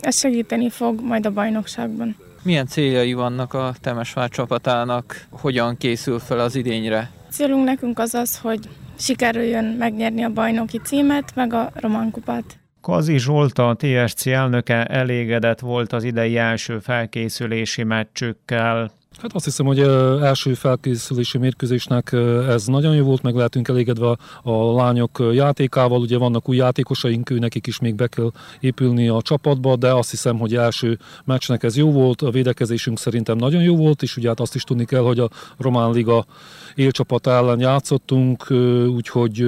ez 0.00 0.18
segíteni 0.18 0.70
fog 0.70 1.00
majd 1.00 1.26
a 1.26 1.30
bajnokságban. 1.30 2.16
Milyen 2.42 2.66
céljai 2.66 3.12
vannak 3.12 3.54
a 3.54 3.74
Temesvár 3.80 4.28
csapatának? 4.28 5.26
Hogyan 5.30 5.76
készül 5.76 6.18
fel 6.18 6.38
az 6.38 6.54
idényre? 6.54 7.10
Célunk 7.30 7.64
nekünk 7.64 7.98
az 7.98 8.14
az, 8.14 8.38
hogy 8.38 8.68
sikerüljön 8.98 9.64
megnyerni 9.64 10.22
a 10.22 10.28
bajnoki 10.28 10.80
címet, 10.84 11.34
meg 11.34 11.52
a 11.52 11.70
román 11.74 12.10
kupát. 12.10 12.58
Kazi 12.80 13.18
Zsolt, 13.18 13.58
a 13.58 13.76
TSC 13.78 14.26
elnöke 14.26 14.84
elégedett 14.84 15.60
volt 15.60 15.92
az 15.92 16.04
idei 16.04 16.36
első 16.36 16.78
felkészülési 16.78 17.82
meccsükkel. 17.82 18.90
Hát 19.20 19.32
azt 19.34 19.44
hiszem, 19.44 19.66
hogy 19.66 19.78
első 20.22 20.54
felkészülési 20.54 21.38
mérkőzésnek 21.38 22.12
ez 22.48 22.66
nagyon 22.66 22.94
jó 22.94 23.04
volt, 23.04 23.22
meg 23.22 23.34
lehetünk 23.34 23.68
elégedve 23.68 24.16
a 24.42 24.74
lányok 24.74 25.22
játékával. 25.32 26.00
Ugye 26.00 26.18
vannak 26.18 26.48
új 26.48 26.56
játékosaink, 26.56 27.30
ő 27.30 27.38
nekik 27.38 27.66
is 27.66 27.78
még 27.78 27.94
be 27.94 28.06
kell 28.06 28.30
épülni 28.60 29.08
a 29.08 29.22
csapatba, 29.22 29.76
de 29.76 29.92
azt 29.92 30.10
hiszem, 30.10 30.38
hogy 30.38 30.54
első 30.54 30.98
meccsnek 31.24 31.62
ez 31.62 31.76
jó 31.76 31.92
volt, 31.92 32.22
a 32.22 32.30
védekezésünk 32.30 32.98
szerintem 32.98 33.36
nagyon 33.36 33.62
jó 33.62 33.76
volt, 33.76 34.02
és 34.02 34.16
ugye 34.16 34.28
hát 34.28 34.40
azt 34.40 34.54
is 34.54 34.62
tudni 34.62 34.84
kell, 34.84 35.02
hogy 35.02 35.18
a 35.18 35.30
Román 35.58 35.92
Liga 35.92 36.26
élcsapat 36.74 37.26
ellen 37.26 37.60
játszottunk, 37.60 38.50
úgyhogy 38.94 39.46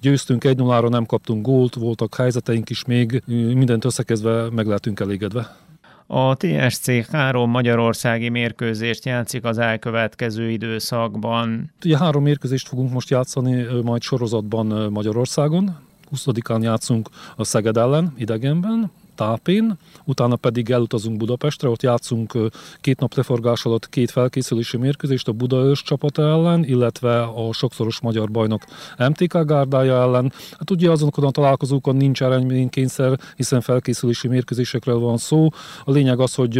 győztünk 0.00 0.44
1 0.44 0.56
0 0.56 0.88
nem 0.88 1.06
kaptunk 1.06 1.46
gólt, 1.46 1.74
voltak 1.74 2.14
helyzeteink 2.14 2.70
is 2.70 2.84
még, 2.84 3.22
mindent 3.26 3.84
összekezve 3.84 4.50
meg 4.50 4.66
lehetünk 4.66 5.00
elégedve. 5.00 5.63
A 6.06 6.36
TSC 6.36 7.10
három 7.10 7.50
magyarországi 7.50 8.28
mérkőzést 8.28 9.04
játszik 9.04 9.44
az 9.44 9.58
elkövetkező 9.58 10.50
időszakban. 10.50 11.72
Ugye 11.84 11.98
három 11.98 12.22
mérkőzést 12.22 12.68
fogunk 12.68 12.92
most 12.92 13.10
játszani 13.10 13.66
majd 13.82 14.02
sorozatban 14.02 14.92
Magyarországon. 14.92 15.76
20-án 16.16 16.62
játszunk 16.62 17.08
a 17.36 17.44
Szeged 17.44 17.76
ellen, 17.76 18.12
idegenben, 18.16 18.90
tápén, 19.14 19.78
utána 20.04 20.36
pedig 20.36 20.70
elutazunk 20.70 21.16
Budapestre, 21.16 21.68
ott 21.68 21.82
játszunk 21.82 22.38
két 22.80 23.00
nap 23.00 23.14
leforgás 23.14 23.64
alatt 23.64 23.88
két 23.88 24.10
felkészülési 24.10 24.76
mérkőzést 24.76 25.28
a 25.28 25.32
Budaörs 25.32 25.82
csapata 25.82 26.22
ellen, 26.22 26.64
illetve 26.64 27.22
a 27.22 27.52
sokszoros 27.52 28.00
magyar 28.00 28.30
bajnok 28.30 28.62
MTK 28.98 29.44
gárdája 29.44 29.94
ellen. 29.94 30.32
Hát 30.58 30.70
ugye 30.70 30.90
azonokon 30.90 31.24
a 31.24 31.30
találkozókon 31.30 31.96
nincs 31.96 32.22
eredménykényszer, 32.22 33.18
hiszen 33.36 33.60
felkészülési 33.60 34.28
mérkőzésekről 34.28 34.98
van 34.98 35.16
szó. 35.16 35.48
A 35.84 35.90
lényeg 35.90 36.20
az, 36.20 36.34
hogy 36.34 36.56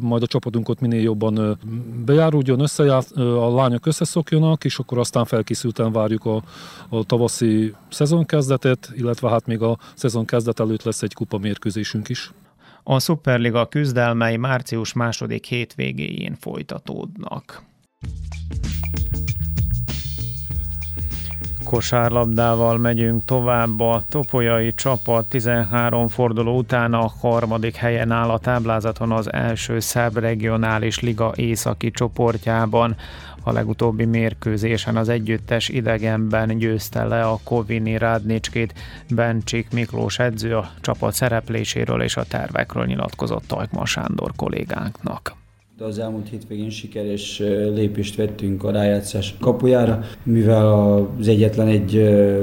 majd 0.00 0.22
a 0.22 0.26
csapatunkat 0.26 0.80
minél 0.80 1.00
jobban 1.00 1.58
bejáruljon, 2.04 2.60
összeját, 2.60 3.10
a 3.16 3.54
lányok 3.54 3.86
összeszokjanak, 3.86 4.64
és 4.64 4.78
akkor 4.78 4.98
aztán 4.98 5.24
felkészülten 5.24 5.92
várjuk 5.92 6.24
a, 6.24 6.42
a 6.88 7.04
tavaszi 7.04 7.74
szezon 7.88 8.26
kezdetet, 8.26 8.92
illetve 8.94 9.28
hát 9.28 9.46
még 9.46 9.62
a 9.62 9.78
szezon 9.94 10.24
kezdet 10.24 10.60
előtt 10.60 10.82
lesz 10.82 11.02
egy 11.02 11.14
kupa 11.14 11.38
mérkőzésünk 11.96 12.08
is. 12.08 12.30
A 12.82 13.00
Superliga 13.00 13.66
küzdelmei 13.66 14.36
március 14.36 14.92
második 14.92 15.44
hétvégéjén 15.44 16.36
folytatódnak. 16.40 17.62
Kosárlabdával 21.64 22.78
megyünk 22.78 23.24
tovább. 23.24 23.80
A 23.80 24.02
topolyai 24.08 24.74
csapat 24.74 25.28
13 25.28 26.08
forduló 26.08 26.56
után 26.56 26.94
a 26.94 27.06
harmadik 27.20 27.74
helyen 27.74 28.10
áll 28.10 28.30
a 28.30 28.38
táblázaton 28.38 29.12
az 29.12 29.32
első 29.32 29.80
szerb 29.80 30.16
regionális 30.16 31.00
liga 31.00 31.32
északi 31.36 31.90
csoportjában. 31.90 32.96
A 33.46 33.52
legutóbbi 33.52 34.04
mérkőzésen 34.04 34.96
az 34.96 35.08
együttes 35.08 35.68
idegenben 35.68 36.58
győzte 36.58 37.04
le 37.04 37.22
a 37.22 37.38
Kovini 37.44 37.98
Rádnicskét. 37.98 38.74
Bencsik 39.10 39.70
Miklós 39.72 40.18
edző 40.18 40.56
a 40.56 40.70
csapat 40.80 41.12
szerepléséről 41.12 42.02
és 42.02 42.16
a 42.16 42.24
tervekről 42.24 42.84
nyilatkozott 42.84 43.46
Tajkman 43.46 43.86
Sándor 43.86 44.32
kollégánknak 44.36 45.36
de 45.78 45.84
az 45.84 45.98
elmúlt 45.98 46.28
hétvégén 46.28 46.70
sikeres 46.70 47.38
lépést 47.74 48.16
vettünk 48.16 48.64
a 48.64 48.70
rájátszás 48.70 49.34
kapujára, 49.40 50.04
mivel 50.22 50.68
az 51.18 51.28
egyetlen 51.28 51.66
egy 51.66 51.94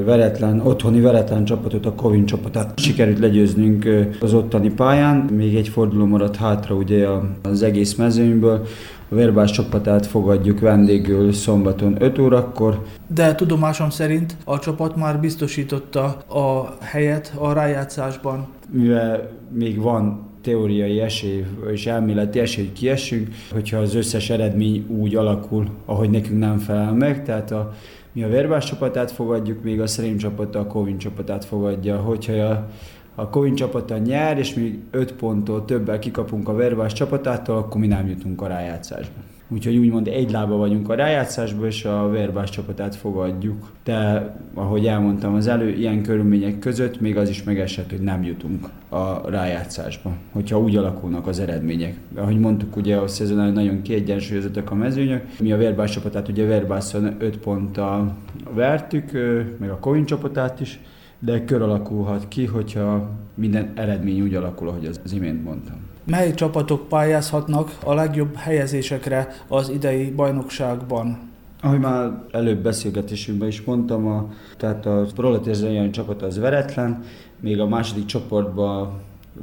veretlen, 0.06 0.60
otthoni 0.60 1.02
veretlen 1.02 1.46
csapatot, 1.46 1.86
a 1.86 1.94
Kovin 1.94 2.26
csapatát 2.26 2.80
sikerült 2.80 3.20
legyőznünk 3.20 3.90
az 4.20 4.34
ottani 4.34 4.70
pályán. 4.70 5.16
Még 5.16 5.56
egy 5.56 5.68
forduló 5.68 6.06
maradt 6.06 6.36
hátra 6.36 6.76
ugye 6.76 7.08
az 7.42 7.64
egész 7.64 7.96
mezőnyből, 7.96 8.66
a 9.14 9.16
Verbás 9.16 9.52
csapatát 9.52 10.06
fogadjuk 10.06 10.60
vendégül 10.60 11.34
szombaton 11.34 11.96
5 12.00 12.20
órakor. 12.20 12.84
De 13.08 13.36
tudomásom 13.36 13.90
szerint 13.90 14.36
a 14.44 14.60
csapat 14.60 14.96
már 14.96 15.20
biztosította 15.20 16.04
a 16.28 16.78
helyet 16.80 17.34
a 17.38 17.54
rájátszásban. 17.54 18.48
Mivel 18.70 19.30
még 19.52 19.82
van 19.82 20.30
teóriai 20.42 21.00
esély 21.00 21.46
és 21.72 21.86
elméleti 21.86 22.40
esély, 22.40 22.66
hogy 22.66 22.74
kiesünk, 22.74 23.28
hogyha 23.52 23.78
az 23.78 23.96
összes 23.96 24.30
eredmény 24.30 24.86
úgy 24.88 25.16
alakul, 25.16 25.68
ahogy 25.86 26.10
nekünk 26.10 26.40
nem 26.40 26.58
felel 26.58 26.94
meg, 26.94 27.24
tehát 27.24 27.52
a, 27.52 27.74
mi 28.12 28.24
a 28.24 28.30
Verbás 28.30 28.66
csapatát 28.66 29.12
fogadjuk, 29.12 29.64
még 29.64 29.82
a 29.82 29.88
Szerém 29.88 30.18
csapata 30.18 30.60
a 30.60 30.68
Kovin 30.68 30.98
csapatát 30.98 31.46
fogadja. 31.46 31.98
Hogyha 31.98 32.34
a, 32.34 32.70
a 33.16 33.30
Kovin 33.30 33.56
csapata 33.56 33.98
nyer, 33.98 34.38
és 34.38 34.54
mi 34.54 34.84
5 34.92 35.14
ponttól 35.14 35.66
többel 35.66 36.00
kikapunk 36.00 36.50
a 36.50 36.54
Verbás 36.54 36.94
csapatától, 36.94 37.58
akkor 37.58 37.82
mi 37.82 37.88
nem 37.88 38.08
jutunk 38.08 38.42
a 38.42 38.48
rájátszásba. 38.48 39.22
Úgyhogy 39.48 39.78
úgymond 39.78 40.08
egy 40.08 40.32
lába 40.32 40.56
vagyunk 40.56 40.90
a 40.90 40.94
rájátszásban, 40.96 41.66
és 41.66 41.86
a 41.86 42.10
Verbás 42.10 42.50
csapatát 42.50 42.96
fogadjuk. 42.96 43.72
De, 43.84 44.30
ahogy 44.54 44.86
elmondtam 44.86 45.34
az 45.34 45.48
elő, 45.48 45.70
ilyen 45.70 46.02
körülmények 46.02 46.60
között 46.60 47.02
még 47.02 47.18
az 47.18 47.30
is 47.30 47.44
megesett, 47.44 47.90
hogy 47.90 48.02
nem 48.02 48.24
jutunk 48.24 48.70
a 48.90 49.30
rájátszásba, 49.30 50.12
hogyha 50.32 50.60
úgy 50.60 50.76
alakulnak 50.76 51.28
az 51.28 51.40
eredmények. 51.40 51.96
Ahogy 52.16 52.40
mondtuk, 52.40 52.76
ugye 52.76 52.96
a 52.96 53.08
szezon 53.08 53.52
nagyon 53.52 53.82
kiegyensúlyozottak 53.82 54.72
a 54.72 54.76
mezőnyök. 54.76 55.26
Mi 55.40 55.52
a 55.52 55.58
Verbás 55.58 55.92
csapatát 55.92 56.28
ugye 56.28 56.46
Verbászon 56.46 57.16
5 57.20 57.38
ponttal 57.38 58.16
vertük, 58.54 59.12
meg 59.60 59.70
a 59.70 59.78
Kovin 59.80 60.06
csapatát 60.06 60.60
is, 60.60 60.80
de 61.26 61.46
kör 61.46 61.62
alakulhat 61.62 62.28
ki, 62.28 62.46
hogyha 62.46 63.10
minden 63.34 63.72
eredmény 63.76 64.22
úgy 64.22 64.36
alakul, 64.36 64.68
ahogy 64.68 64.86
az, 64.86 65.14
imént 65.14 65.44
mondtam. 65.44 65.76
Mely 66.04 66.34
csapatok 66.34 66.88
pályázhatnak 66.88 67.78
a 67.84 67.94
legjobb 67.94 68.36
helyezésekre 68.36 69.28
az 69.48 69.70
idei 69.70 70.12
bajnokságban? 70.12 71.18
Ahogy 71.62 71.80
már 71.80 72.24
előbb 72.32 72.64
beszélgetésünkben 72.64 73.48
is 73.48 73.62
mondtam, 73.62 74.08
a, 74.08 74.30
tehát 74.58 74.86
a 74.86 75.06
Proletarian 75.16 75.92
csapat 75.92 76.22
az 76.22 76.40
veretlen, 76.40 77.04
még 77.40 77.60
a 77.60 77.68
második 77.68 78.06
csoportban 78.06 78.92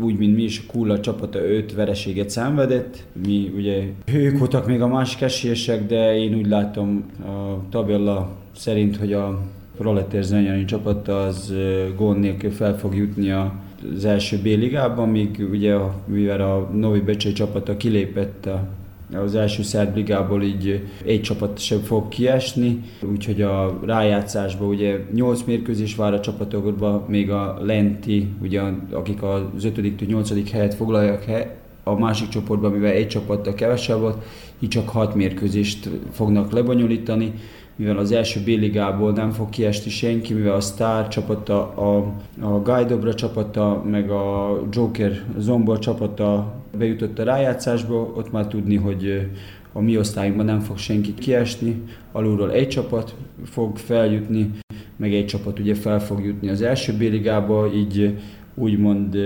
úgy, 0.01 0.19
mint 0.19 0.37
mi 0.37 0.43
is, 0.43 0.59
a 0.59 0.73
Kulla 0.73 1.01
csapata 1.01 1.39
öt 1.39 1.75
vereséget 1.75 2.31
szenvedett. 2.31 3.05
Mi 3.25 3.53
ugye, 3.57 3.85
ők 4.13 4.39
voltak 4.39 4.67
még 4.67 4.81
a 4.81 4.87
másik 4.87 5.21
esélyesek, 5.21 5.87
de 5.87 6.17
én 6.17 6.35
úgy 6.35 6.47
látom 6.47 7.05
a 7.23 7.69
tabella 7.71 8.31
szerint, 8.57 8.97
hogy 8.97 9.13
a 9.13 9.41
Proletér 9.81 10.23
Zenyani 10.23 10.65
csapata 10.65 11.23
az 11.23 11.55
gond 11.97 12.21
nélkül 12.21 12.51
fel 12.51 12.79
fog 12.79 12.95
jutni 12.95 13.31
az 13.31 14.05
első 14.05 14.39
B-ligában, 14.43 15.09
míg 15.09 15.47
ugye 15.51 15.77
mivel 16.05 16.41
a 16.41 16.71
Novi 16.73 17.01
Becsei 17.01 17.33
csapata 17.33 17.77
kilépett 17.77 18.47
a 18.47 18.69
az 19.15 19.35
első 19.35 19.63
szerb 19.63 19.97
ligából 19.97 20.43
így 20.43 20.87
egy 21.05 21.21
csapat 21.21 21.59
sem 21.59 21.79
fog 21.79 22.09
kiesni, 22.09 22.83
úgyhogy 23.13 23.43
a 23.43 23.79
rájátszásban 23.87 24.69
ugye 24.69 24.99
8 25.15 25.43
mérkőzés 25.43 25.95
vár 25.95 26.15
a 26.15 26.21
csapatokban, 26.21 27.05
még 27.09 27.31
a 27.31 27.59
lenti, 27.61 28.29
ugye, 28.43 28.61
akik 28.93 29.23
az 29.23 29.65
5. 29.65 30.07
8. 30.07 30.51
helyet 30.53 30.75
foglalják 30.75 31.49
a 31.83 31.99
másik 31.99 32.29
csoportban, 32.29 32.73
mivel 32.73 32.93
egy 32.93 33.09
csapattal 33.09 33.55
kevesebb 33.55 34.01
volt, 34.01 34.25
így 34.59 34.69
csak 34.69 34.89
6 34.89 35.15
mérkőzést 35.15 35.89
fognak 36.11 36.53
lebonyolítani, 36.53 37.33
mivel 37.81 37.99
az 37.99 38.13
első 38.13 38.41
B-ligából 38.41 39.13
nem 39.13 39.31
fog 39.31 39.49
kiesni 39.49 39.91
senki, 39.91 40.35
mivel 40.35 40.55
a 40.55 40.61
Star 40.61 41.09
csapata, 41.09 41.69
a, 41.69 42.15
a 42.41 42.63
Gajdobra 42.63 43.15
csapata, 43.15 43.85
meg 43.91 44.11
a 44.11 44.59
Joker 44.71 45.25
Zombor 45.39 45.79
csapata 45.79 46.55
bejutott 46.79 47.19
a 47.19 47.25
rájátszásba, 47.25 48.13
ott 48.17 48.33
már 48.33 48.47
tudni, 48.47 48.77
hogy 48.77 49.31
a 49.73 49.81
mi 49.81 49.99
osztályunkban 49.99 50.45
nem 50.45 50.61
fog 50.61 50.79
senki 50.79 51.15
kiesni, 51.15 51.83
alulról 52.13 52.53
egy 52.53 52.69
csapat 52.69 53.15
fog 53.45 53.77
feljutni, 53.77 54.51
meg 54.97 55.15
egy 55.15 55.27
csapat 55.27 55.59
ugye 55.59 55.75
fel 55.75 56.01
fog 56.01 56.25
jutni 56.25 56.49
az 56.49 56.63
első 56.63 56.93
B-ligába, 56.93 57.73
így 57.75 58.19
úgymond, 58.55 59.17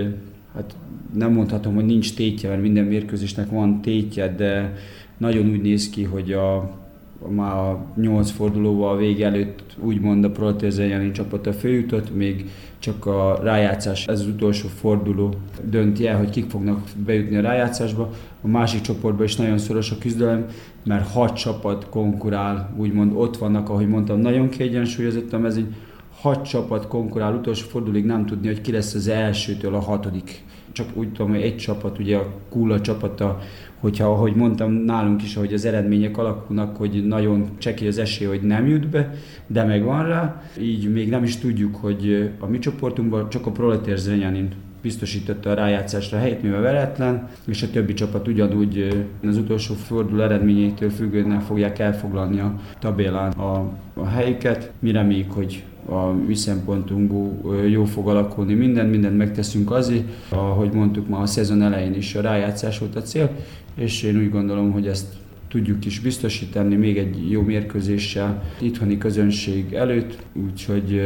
hát 0.54 0.76
nem 1.14 1.32
mondhatom, 1.32 1.74
hogy 1.74 1.86
nincs 1.86 2.14
tétje, 2.14 2.48
mert 2.48 2.62
minden 2.62 2.84
mérkőzésnek 2.84 3.50
van 3.50 3.80
tétje, 3.80 4.34
de 4.34 4.74
nagyon 5.18 5.50
úgy 5.50 5.62
néz 5.62 5.90
ki, 5.90 6.02
hogy 6.02 6.32
a 6.32 6.82
már 7.28 7.52
a 7.52 7.86
nyolc 7.96 8.30
fordulóval 8.30 8.94
a 8.94 8.96
vége 8.96 9.26
előtt 9.26 9.76
úgymond 9.80 10.24
a 10.24 10.30
Proletarian 10.30 11.12
csapata 11.12 11.52
följutott, 11.52 12.14
még 12.14 12.50
csak 12.78 13.06
a 13.06 13.40
rájátszás, 13.42 14.06
ez 14.06 14.20
az 14.20 14.26
utolsó 14.26 14.68
forduló 14.68 15.34
dönti 15.62 16.06
el, 16.06 16.18
hogy 16.18 16.30
kik 16.30 16.50
fognak 16.50 16.80
bejutni 17.04 17.36
a 17.36 17.40
rájátszásba. 17.40 18.10
A 18.42 18.48
másik 18.48 18.80
csoportban 18.80 19.24
is 19.24 19.36
nagyon 19.36 19.58
szoros 19.58 19.90
a 19.90 19.98
küzdelem, 19.98 20.46
mert 20.84 21.08
hat 21.08 21.36
csapat 21.36 21.88
konkurál, 21.88 22.74
úgymond 22.76 23.12
ott 23.14 23.36
vannak, 23.36 23.68
ahogy 23.68 23.88
mondtam, 23.88 24.20
nagyon 24.20 24.48
kiegyensúlyozott 24.48 25.32
a 25.32 25.38
mezőny, 25.38 25.74
hat 26.20 26.48
csapat 26.48 26.86
konkurál 26.86 27.34
utolsó 27.34 27.66
fordulóig 27.68 28.04
nem 28.04 28.26
tudni, 28.26 28.46
hogy 28.46 28.60
ki 28.60 28.72
lesz 28.72 28.94
az 28.94 29.08
elsőtől 29.08 29.74
a 29.74 29.80
hatodik. 29.80 30.44
Csak 30.72 30.86
úgy 30.94 31.12
tudom, 31.12 31.30
hogy 31.30 31.42
egy 31.42 31.56
csapat, 31.56 31.98
ugye 31.98 32.16
a 32.16 32.32
Kula 32.48 32.80
csapata 32.80 33.38
hogyha, 33.84 34.06
ahogy 34.06 34.34
mondtam, 34.34 34.72
nálunk 34.72 35.22
is, 35.22 35.34
hogy 35.34 35.52
az 35.52 35.64
eredmények 35.64 36.18
alakulnak, 36.18 36.76
hogy 36.76 37.06
nagyon 37.06 37.48
csekély 37.58 37.88
az 37.88 37.98
esély, 37.98 38.26
hogy 38.26 38.42
nem 38.42 38.66
jut 38.66 38.88
be, 38.88 39.14
de 39.46 39.64
megvan 39.64 40.06
rá. 40.06 40.42
Így 40.60 40.92
még 40.92 41.08
nem 41.08 41.24
is 41.24 41.36
tudjuk, 41.36 41.76
hogy 41.76 42.30
a 42.38 42.46
mi 42.46 42.58
csoportunkban 42.58 43.28
csak 43.28 43.46
a 43.46 43.50
Proletér 43.50 43.96
Zrenyanin 43.96 44.48
biztosította 44.82 45.50
a 45.50 45.54
rájátszásra 45.54 46.18
helyet, 46.18 46.42
mivel 46.42 46.60
veretlen, 46.60 47.28
és 47.46 47.62
a 47.62 47.70
többi 47.70 47.94
csapat 47.94 48.28
ugyanúgy 48.28 49.06
az 49.26 49.36
utolsó 49.36 49.74
forduló 49.74 50.22
eredményétől 50.22 50.90
függően 50.90 51.40
fogják 51.40 51.78
elfoglalni 51.78 52.40
a 52.40 52.60
tabélán 52.78 53.32
a, 53.32 53.70
a 53.94 54.06
helyüket. 54.06 54.72
Mi 54.78 54.90
reméljük, 54.90 55.32
hogy 55.32 55.64
a 55.88 56.12
mi 56.26 56.34
szempontunkból 56.34 57.66
jó 57.66 57.84
fog 57.84 58.08
alakulni 58.08 58.54
minden, 58.54 58.86
mindent 58.86 59.16
megteszünk 59.16 59.70
azért, 59.70 60.04
ahogy 60.28 60.72
mondtuk 60.72 61.08
ma 61.08 61.18
a 61.18 61.26
szezon 61.26 61.62
elején 61.62 61.94
is 61.94 62.14
a 62.14 62.20
rájátszás 62.20 62.78
volt 62.78 62.96
a 62.96 63.02
cél, 63.02 63.30
és 63.74 64.02
én 64.02 64.16
úgy 64.16 64.30
gondolom, 64.30 64.72
hogy 64.72 64.86
ezt 64.86 65.06
tudjuk 65.48 65.84
is 65.84 66.00
biztosítani 66.00 66.74
még 66.74 66.98
egy 66.98 67.30
jó 67.30 67.42
mérkőzéssel 67.42 68.42
itthoni 68.60 68.98
közönség 68.98 69.72
előtt, 69.72 70.18
úgyhogy 70.32 71.02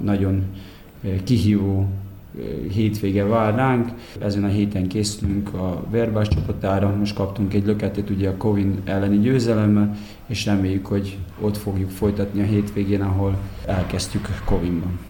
nagyon 0.00 0.42
kihívó 1.24 1.88
hétvége 2.72 3.24
vár 3.24 3.54
ránk. 3.54 3.88
Ezen 4.20 4.44
a 4.44 4.48
héten 4.48 4.88
készülünk 4.88 5.54
a 5.54 5.84
Verbás 5.90 6.28
csapatára, 6.28 6.96
most 6.98 7.14
kaptunk 7.14 7.54
egy 7.54 7.66
löketet 7.66 8.10
ugye 8.10 8.28
a 8.28 8.36
Kovin 8.36 8.74
elleni 8.84 9.18
győzelemmel, 9.18 9.96
és 10.26 10.44
reméljük, 10.44 10.86
hogy 10.86 11.18
ott 11.40 11.56
fogjuk 11.56 11.90
folytatni 11.90 12.40
a 12.40 12.44
hétvégén, 12.44 13.02
ahol 13.02 13.38
elkezdtük 13.66 14.28
Kovinban. 14.44 15.07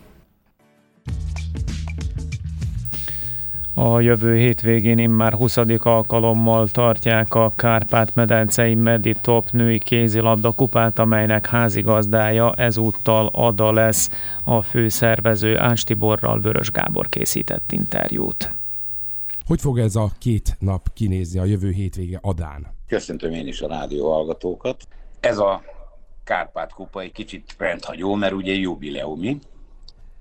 A 3.81 4.01
jövő 4.01 4.37
hétvégén 4.37 4.99
immár 4.99 5.33
20. 5.33 5.57
alkalommal 5.79 6.69
tartják 6.69 7.35
a 7.35 7.53
Kárpát-medencei 7.57 8.75
Meditop 8.75 9.51
női 9.51 9.79
kézilabda 9.79 10.51
kupát, 10.53 10.99
amelynek 10.99 11.47
házigazdája 11.47 12.53
ezúttal 12.53 13.27
Ada 13.27 13.73
lesz. 13.73 14.11
A 14.45 14.63
főszervező 14.63 15.59
Ács 15.59 15.85
Tiborral 15.85 16.41
Vörös 16.41 16.71
Gábor 16.71 17.09
készített 17.09 17.73
interjút. 17.73 18.57
Hogy 19.47 19.61
fog 19.61 19.79
ez 19.79 19.97
a 19.97 20.11
két 20.19 20.57
nap 20.59 20.93
kinézni 20.95 21.39
a 21.39 21.45
jövő 21.45 21.71
hétvége 21.71 22.19
Adán? 22.23 22.67
Köszöntöm 22.87 23.33
én 23.33 23.47
is 23.47 23.61
a 23.61 23.69
rádió 23.69 24.13
hallgatókat. 24.13 24.89
Ez 25.21 25.39
a 25.39 25.63
Kárpát 26.25 26.73
kupa 26.73 27.01
egy 27.01 27.13
kicsit 27.13 27.55
rendhagyó, 27.59 28.15
mert 28.15 28.33
ugye 28.33 28.53
jubileumi, 28.53 29.39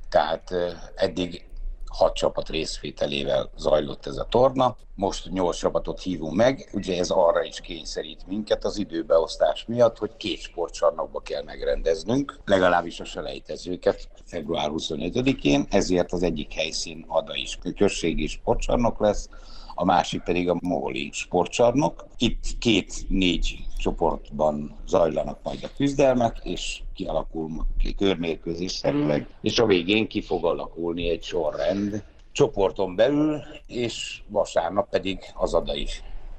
tehát 0.09 0.53
eddig 0.95 1.45
hat 1.89 2.15
csapat 2.15 2.49
részvételével 2.49 3.49
zajlott 3.57 4.05
ez 4.05 4.17
a 4.17 4.27
torna. 4.29 4.75
Most 4.95 5.29
nyolc 5.31 5.57
csapatot 5.57 6.01
hívunk 6.01 6.35
meg, 6.35 6.69
ugye 6.73 6.97
ez 6.97 7.09
arra 7.09 7.43
is 7.43 7.61
kényszerít 7.61 8.27
minket 8.27 8.65
az 8.65 8.77
időbeosztás 8.77 9.65
miatt, 9.65 9.97
hogy 9.97 10.11
két 10.17 10.39
sportcsarnokba 10.39 11.19
kell 11.19 11.43
megrendeznünk, 11.43 12.39
legalábbis 12.45 12.99
a 12.99 13.05
selejtezőket 13.05 14.09
február 14.25 14.69
25-én, 14.73 15.65
ezért 15.69 16.11
az 16.11 16.23
egyik 16.23 16.53
helyszín 16.53 17.05
Ada 17.07 17.35
is 17.35 17.59
községi 17.75 18.27
sportcsarnok 18.27 18.99
lesz, 18.99 19.29
a 19.75 19.85
másik 19.85 20.21
pedig 20.21 20.49
a 20.49 20.57
Móli 20.59 21.09
sportcsarnok. 21.13 22.05
Itt 22.17 22.43
két-négy 22.59 23.57
csoportban 23.77 24.75
zajlanak 24.87 25.39
majd 25.43 25.63
a 25.63 25.69
küzdelmek, 25.75 26.39
és 26.43 26.81
kialakul 26.97 27.49
ki 27.79 27.95
körmérkőzésszerűleg, 27.95 29.27
és 29.41 29.59
a 29.59 29.65
végén 29.65 30.07
ki 30.07 30.21
fog 30.21 30.45
alakulni 30.45 31.09
egy 31.09 31.23
sorrend 31.23 32.03
csoporton 32.31 32.95
belül, 32.95 33.41
és 33.67 34.21
vasárnap 34.27 34.89
pedig 34.89 35.19
az 35.35 35.53
adai 35.53 35.87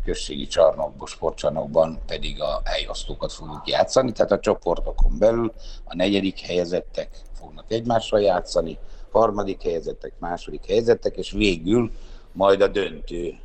községi 0.05 0.47
csarnokban, 0.47 1.07
sportcsarnokban 1.07 1.99
pedig 2.07 2.40
a 2.40 2.61
helyosztókat 2.64 3.33
fogunk 3.33 3.66
játszani, 3.66 4.12
tehát 4.12 4.33
a 4.33 4.38
csoportokon 4.38 5.18
belül 5.18 5.53
a 5.85 5.94
negyedik 5.94 6.40
helyezettek 6.40 7.09
fognak 7.33 7.73
egymással 7.73 8.21
játszani, 8.21 8.79
harmadik 9.11 9.62
helyezettek, 9.62 10.12
második 10.18 10.66
helyezettek, 10.66 11.16
és 11.16 11.31
végül 11.31 11.90
majd 12.33 12.61
a 12.61 12.68
döntő 12.68 13.38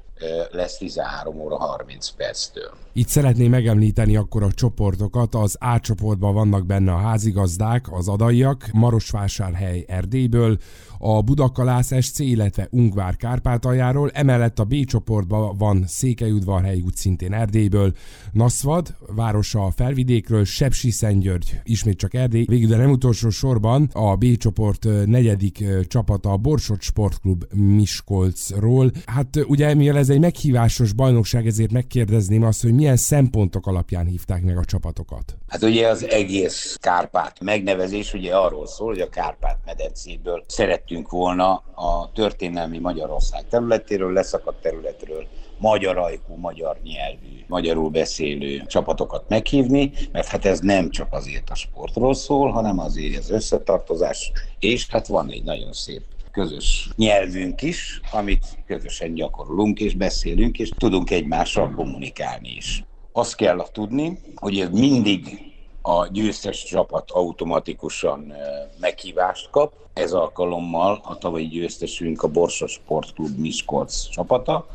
lesz 0.51 0.77
13 0.77 1.39
óra 1.39 1.57
30 1.57 2.09
perctől. 2.09 2.71
Itt 2.93 3.07
szeretném 3.07 3.49
megemlíteni 3.49 4.15
akkor 4.15 4.43
a 4.43 4.51
csoportokat. 4.51 5.35
Az 5.35 5.57
A 5.59 5.79
csoportban 5.79 6.33
vannak 6.33 6.65
benne 6.65 6.91
a 6.91 6.97
házigazdák, 6.97 7.91
az 7.91 8.07
adaiak, 8.07 8.69
Marosvásárhely 8.73 9.85
Erdélyből, 9.87 10.57
a 10.97 11.21
Budakalász 11.21 12.01
SC, 12.01 12.19
illetve 12.19 12.67
Ungvár 12.71 13.15
Kárpátaljáról, 13.15 14.09
emellett 14.13 14.59
a 14.59 14.63
B 14.63 14.85
csoportban 14.85 15.57
van 15.57 15.83
Székelyudvarhely 15.87 16.81
út 16.81 16.95
szintén 16.95 17.33
Erdélyből, 17.33 17.93
Naszvad, 18.31 18.95
városa 19.15 19.65
a 19.65 19.71
felvidékről, 19.71 20.45
Sepsi 20.45 20.91
Szentgyörgy, 20.91 21.59
ismét 21.63 21.97
csak 21.97 22.13
Erdély, 22.13 22.45
végül 22.47 22.69
de 22.69 22.77
nem 22.77 22.91
utolsó 22.91 23.29
sorban 23.29 23.89
a 23.93 24.15
B 24.15 24.37
csoport 24.37 24.87
negyedik 25.05 25.63
csapata 25.87 26.31
a 26.31 26.37
Borsot 26.37 26.81
Sportklub 26.81 27.43
Miskolcról. 27.53 28.91
Hát 29.05 29.45
ugye 29.47 29.73
mivel 29.73 29.97
ez 30.03 30.09
egy 30.09 30.19
meghívásos 30.19 30.93
bajnokság, 30.93 31.47
ezért 31.47 31.71
megkérdezném 31.71 32.43
azt, 32.43 32.61
hogy 32.61 32.73
milyen 32.73 32.97
szempontok 32.97 33.67
alapján 33.67 34.05
hívták 34.05 34.43
meg 34.43 34.57
a 34.57 34.65
csapatokat? 34.65 35.37
Hát 35.47 35.63
ugye 35.63 35.87
az 35.87 36.07
egész 36.07 36.77
Kárpát 36.81 37.39
megnevezés 37.39 38.13
ugye 38.13 38.35
arról 38.35 38.67
szól, 38.67 38.87
hogy 38.87 38.99
a 38.99 39.09
Kárpát 39.09 39.57
medencéből 39.65 40.43
szerettünk 40.47 41.09
volna 41.09 41.53
a 41.75 42.11
történelmi 42.13 42.79
Magyarország 42.79 43.47
területéről, 43.47 44.13
leszakadt 44.13 44.61
területről 44.61 45.27
magyar 45.57 45.97
ajkú, 45.97 46.35
magyar 46.35 46.77
nyelvű, 46.83 47.43
magyarul 47.47 47.89
beszélő 47.89 48.65
csapatokat 48.67 49.29
meghívni, 49.29 49.91
mert 50.11 50.27
hát 50.27 50.45
ez 50.45 50.59
nem 50.59 50.89
csak 50.89 51.07
azért 51.13 51.49
a 51.49 51.55
sportról 51.55 52.13
szól, 52.13 52.51
hanem 52.51 52.79
azért 52.79 53.17
az 53.17 53.29
összetartozás, 53.29 54.31
és 54.59 54.87
hát 54.89 55.07
van 55.07 55.29
egy 55.29 55.43
nagyon 55.43 55.73
szép 55.73 56.01
közös 56.33 56.89
nyelvünk 56.95 57.61
is, 57.61 58.01
amit 58.11 58.45
közösen 58.65 59.13
gyakorolunk 59.13 59.79
és 59.79 59.93
beszélünk, 59.93 60.59
és 60.59 60.71
tudunk 60.77 61.11
egymással 61.11 61.71
kommunikálni 61.75 62.49
is. 62.49 62.83
Azt 63.11 63.35
kell 63.35 63.67
tudni, 63.71 64.19
hogy 64.35 64.59
ez 64.59 64.69
mindig 64.69 65.51
a 65.81 66.07
győztes 66.07 66.63
csapat 66.63 67.11
automatikusan 67.11 68.33
meghívást 68.79 69.49
kap. 69.49 69.73
Ez 69.93 70.13
alkalommal 70.13 71.01
a 71.03 71.17
tavalyi 71.17 71.47
győztesünk 71.47 72.23
a 72.23 72.27
Borsa 72.27 72.67
Sportklub 72.67 73.37
Miskolc 73.37 74.09
csapata, 74.09 74.67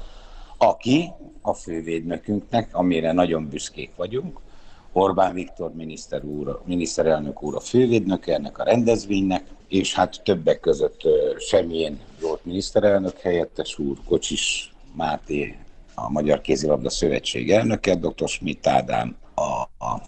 aki 0.58 1.10
a 1.42 1.54
fővédnökünknek, 1.54 2.76
amire 2.76 3.12
nagyon 3.12 3.48
büszkék 3.48 3.90
vagyunk, 3.96 4.40
Orbán 4.98 5.34
Viktor 5.34 5.74
miniszter 5.74 6.24
úr, 6.24 6.60
miniszterelnök 6.64 7.42
úr 7.42 7.54
a 7.54 7.60
fővédnöke 7.60 8.34
ennek 8.34 8.58
a 8.58 8.64
rendezvénynek, 8.64 9.44
és 9.68 9.94
hát 9.94 10.20
többek 10.24 10.60
között 10.60 11.00
semmilyen 11.38 12.00
volt 12.20 12.44
miniszterelnök 12.44 13.18
helyettes 13.18 13.78
úr, 13.78 13.96
Kocsis 14.08 14.74
Máté, 14.92 15.56
a 15.94 16.10
Magyar 16.10 16.40
Kézilabda 16.40 16.90
Szövetség 16.90 17.50
elnöke, 17.50 17.94
dr. 17.94 18.28
Schmidt 18.28 18.66
Ádám, 18.66 19.16
a, 19.34 19.84
a 19.84 20.02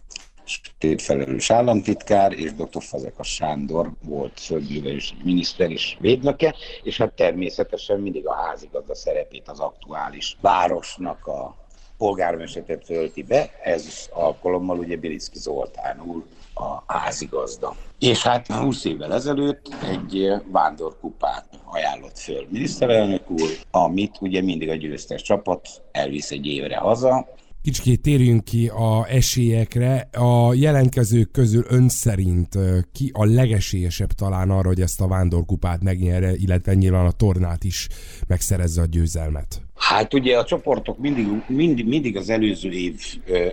felelős 0.96 1.50
államtitkár, 1.50 2.32
és 2.32 2.54
dr. 2.54 2.82
Fazekas 2.82 3.28
Sándor 3.28 3.90
volt 4.04 4.40
földművelés 4.40 5.14
miniszter 5.22 5.70
is 5.70 5.96
védnöke, 6.00 6.54
és 6.82 6.96
hát 6.96 7.12
természetesen 7.12 8.00
mindig 8.00 8.26
a 8.26 8.34
házigazda 8.34 8.94
szerepét 8.94 9.48
az 9.48 9.60
aktuális 9.60 10.36
városnak 10.40 11.26
a 11.26 11.59
polgármesteret 12.00 12.84
tölti 12.86 13.22
be, 13.22 13.50
ez 13.62 14.08
alkalommal 14.12 14.78
ugye 14.78 14.96
Bilicki 14.96 15.38
Zoltán 15.38 16.00
úr 16.06 16.22
a 16.54 16.92
házigazda. 16.92 17.76
És 17.98 18.22
hát 18.22 18.46
20 18.46 18.84
évvel 18.84 19.12
ezelőtt 19.14 19.68
egy 19.82 20.28
vándorkupát 20.44 21.44
ajánlott 21.64 22.18
föl 22.18 22.46
miniszterelnök 22.48 23.30
úr, 23.30 23.48
amit 23.70 24.16
ugye 24.20 24.42
mindig 24.42 24.68
a 24.68 24.74
győztes 24.74 25.22
csapat 25.22 25.68
elvisz 25.92 26.30
egy 26.30 26.46
évre 26.46 26.76
haza, 26.76 27.28
Kicsit 27.62 28.00
térjünk 28.00 28.44
ki 28.44 28.68
a 28.68 29.06
esélyekre. 29.08 30.08
A 30.12 30.54
jelentkezők 30.54 31.30
közül 31.30 31.64
ön 31.68 31.88
szerint 31.88 32.58
ki 32.92 33.10
a 33.14 33.24
legesélyesebb 33.24 34.12
talán 34.12 34.50
arra, 34.50 34.68
hogy 34.68 34.80
ezt 34.80 35.00
a 35.00 35.08
vándorkupát 35.08 35.82
megnyerje, 35.82 36.32
illetve 36.36 36.74
nyilván 36.74 37.06
a 37.06 37.10
tornát 37.10 37.64
is 37.64 37.88
megszerezze 38.26 38.82
a 38.82 38.86
győzelmet? 38.86 39.62
Hát 39.74 40.14
ugye 40.14 40.38
a 40.38 40.44
csoportok 40.44 40.98
mindig, 40.98 41.26
mindig, 41.46 41.86
mindig 41.86 42.16
az 42.16 42.30
előző 42.30 42.70
év 42.70 43.00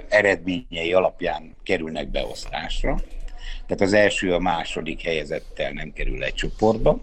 eredményei 0.09 0.93
alapján 0.93 1.55
kerülnek 1.63 2.11
beosztásra. 2.11 3.01
Tehát 3.65 3.81
az 3.81 3.93
első, 3.93 4.33
a 4.33 4.39
második 4.39 5.01
helyezettel 5.01 5.71
nem 5.71 5.91
kerül 5.93 6.23
egy 6.23 6.33
csoportba, 6.33 6.99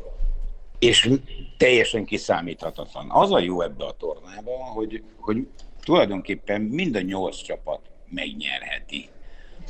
és 0.79 1.11
teljesen 1.57 2.05
kiszámíthatatlan. 2.05 3.07
Az 3.11 3.33
a 3.33 3.39
jó 3.39 3.61
ebbe 3.61 3.85
a 3.85 3.97
tornában, 3.99 4.61
hogy, 4.75 5.03
hogy 5.19 5.47
tulajdonképpen 5.85 6.61
mind 6.61 6.97
a 6.97 7.01
nyolc 7.01 7.37
csapat 7.43 7.81
megnyerheti 8.09 9.09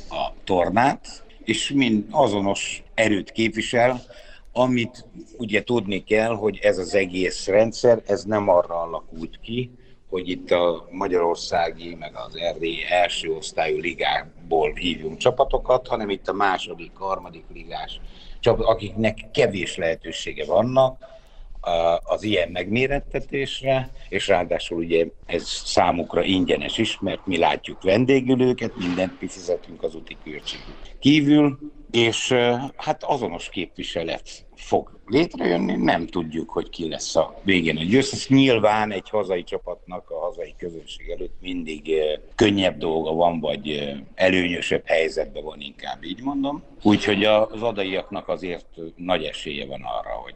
a 0.09 0.33
tornát, 0.43 1.23
és 1.43 1.71
mind 1.71 2.05
azonos 2.11 2.83
erőt 2.93 3.31
képvisel, 3.31 4.01
amit 4.51 5.05
ugye 5.37 5.63
tudni 5.63 6.03
kell, 6.03 6.35
hogy 6.35 6.59
ez 6.61 6.77
az 6.77 6.95
egész 6.95 7.47
rendszer, 7.47 8.01
ez 8.05 8.23
nem 8.23 8.49
arra 8.49 8.81
alakult 8.81 9.39
ki, 9.41 9.71
hogy 10.09 10.29
itt 10.29 10.51
a 10.51 10.87
magyarországi, 10.91 11.95
meg 11.95 12.11
az 12.15 12.35
erdélyi 12.35 12.83
első 12.89 13.31
osztályú 13.31 13.77
ligából 13.77 14.73
hívjunk 14.73 15.17
csapatokat, 15.17 15.87
hanem 15.87 16.09
itt 16.09 16.27
a 16.27 16.33
második, 16.33 16.91
harmadik 16.93 17.43
ligás 17.53 17.99
csapat, 18.39 18.65
akiknek 18.65 19.25
kevés 19.33 19.77
lehetősége 19.77 20.45
vannak, 20.45 21.14
az 22.03 22.23
ilyen 22.23 22.49
megmérettetésre, 22.49 23.91
és 24.09 24.27
ráadásul 24.27 24.77
ugye 24.77 25.05
ez 25.25 25.47
számukra 25.47 26.23
ingyenes 26.23 26.77
is, 26.77 26.99
mert 26.99 27.25
mi 27.25 27.37
látjuk 27.37 27.83
vendégülőket, 27.83 28.77
mindent 28.77 29.17
kifizetünk 29.19 29.83
az 29.83 29.95
úti 29.95 30.17
költségük 30.23 30.75
kívül, 30.99 31.57
és 31.91 32.33
hát 32.75 33.03
azonos 33.03 33.49
képviselet 33.49 34.45
fog 34.55 34.99
létrejönni, 35.05 35.75
nem 35.75 36.07
tudjuk, 36.07 36.49
hogy 36.49 36.69
ki 36.69 36.89
lesz 36.89 37.15
a 37.15 37.39
végén 37.43 37.77
a 37.77 37.83
győztes. 37.83 38.27
Nyilván 38.27 38.91
egy 38.91 39.09
hazai 39.09 39.43
csapatnak 39.43 40.09
a 40.09 40.19
hazai 40.19 40.55
közönség 40.57 41.09
előtt 41.09 41.35
mindig 41.41 41.91
könnyebb 42.35 42.77
dolga 42.77 43.13
van, 43.13 43.39
vagy 43.39 43.93
előnyösebb 44.15 44.83
helyzetben 44.85 45.43
van, 45.43 45.59
inkább 45.59 46.03
így 46.03 46.21
mondom. 46.21 46.63
Úgyhogy 46.83 47.23
az 47.23 47.61
adaiaknak 47.61 48.27
azért 48.27 48.67
nagy 48.95 49.23
esélye 49.23 49.65
van 49.65 49.81
arra, 49.81 50.13
hogy 50.13 50.35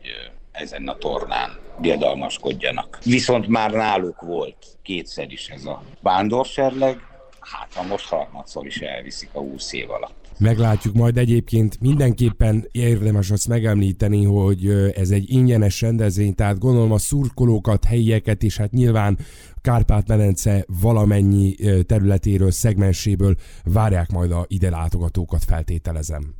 ezen 0.51 0.87
a 0.87 0.97
tornán 0.97 1.49
diadalmaskodjanak. 1.81 2.99
Viszont 3.03 3.47
már 3.47 3.71
náluk 3.71 4.21
volt 4.21 4.55
kétszer 4.81 5.31
is 5.31 5.47
ez 5.47 5.65
a 5.65 5.83
vándorserleg, 6.01 6.97
hát 7.39 7.73
ha 7.73 7.83
most 7.83 8.07
harmadszor 8.09 8.65
is 8.65 8.79
elviszik 8.79 9.29
a 9.31 9.39
20 9.39 9.73
év 9.73 9.89
alatt. 9.89 10.17
Meglátjuk 10.37 10.95
majd 10.95 11.17
egyébként 11.17 11.79
mindenképpen 11.79 12.67
érdemes 12.71 13.31
azt 13.31 13.47
megemlíteni, 13.47 14.25
hogy 14.25 14.67
ez 14.95 15.09
egy 15.09 15.31
ingyenes 15.31 15.81
rendezvény, 15.81 16.35
tehát 16.35 16.59
gondolom 16.59 16.91
a 16.91 16.97
szurkolókat, 16.97 17.85
helyieket 17.85 18.43
és 18.43 18.57
hát 18.57 18.71
nyilván 18.71 19.17
Kárpát-medence 19.61 20.65
valamennyi 20.81 21.55
területéről, 21.85 22.51
szegmenséből 22.51 23.35
várják 23.63 24.11
majd 24.11 24.31
a 24.31 24.45
ide 24.47 24.69
látogatókat, 24.69 25.43
feltételezem. 25.43 26.35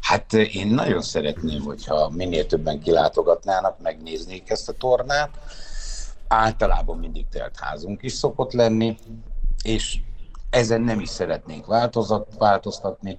Hát 0.00 0.32
én 0.32 0.66
nagyon 0.66 1.02
szeretném, 1.02 1.62
hogyha 1.62 2.08
minél 2.08 2.46
többen 2.46 2.80
kilátogatnának, 2.80 3.80
megnéznék 3.82 4.50
ezt 4.50 4.68
a 4.68 4.72
tornát. 4.72 5.30
Általában 6.28 6.98
mindig 6.98 7.28
telt 7.28 7.58
házunk 7.60 8.02
is 8.02 8.12
szokott 8.12 8.52
lenni, 8.52 8.96
és 9.62 9.98
ezen 10.50 10.80
nem 10.80 11.00
is 11.00 11.08
szeretnénk 11.08 11.66
változtatni. 12.38 13.18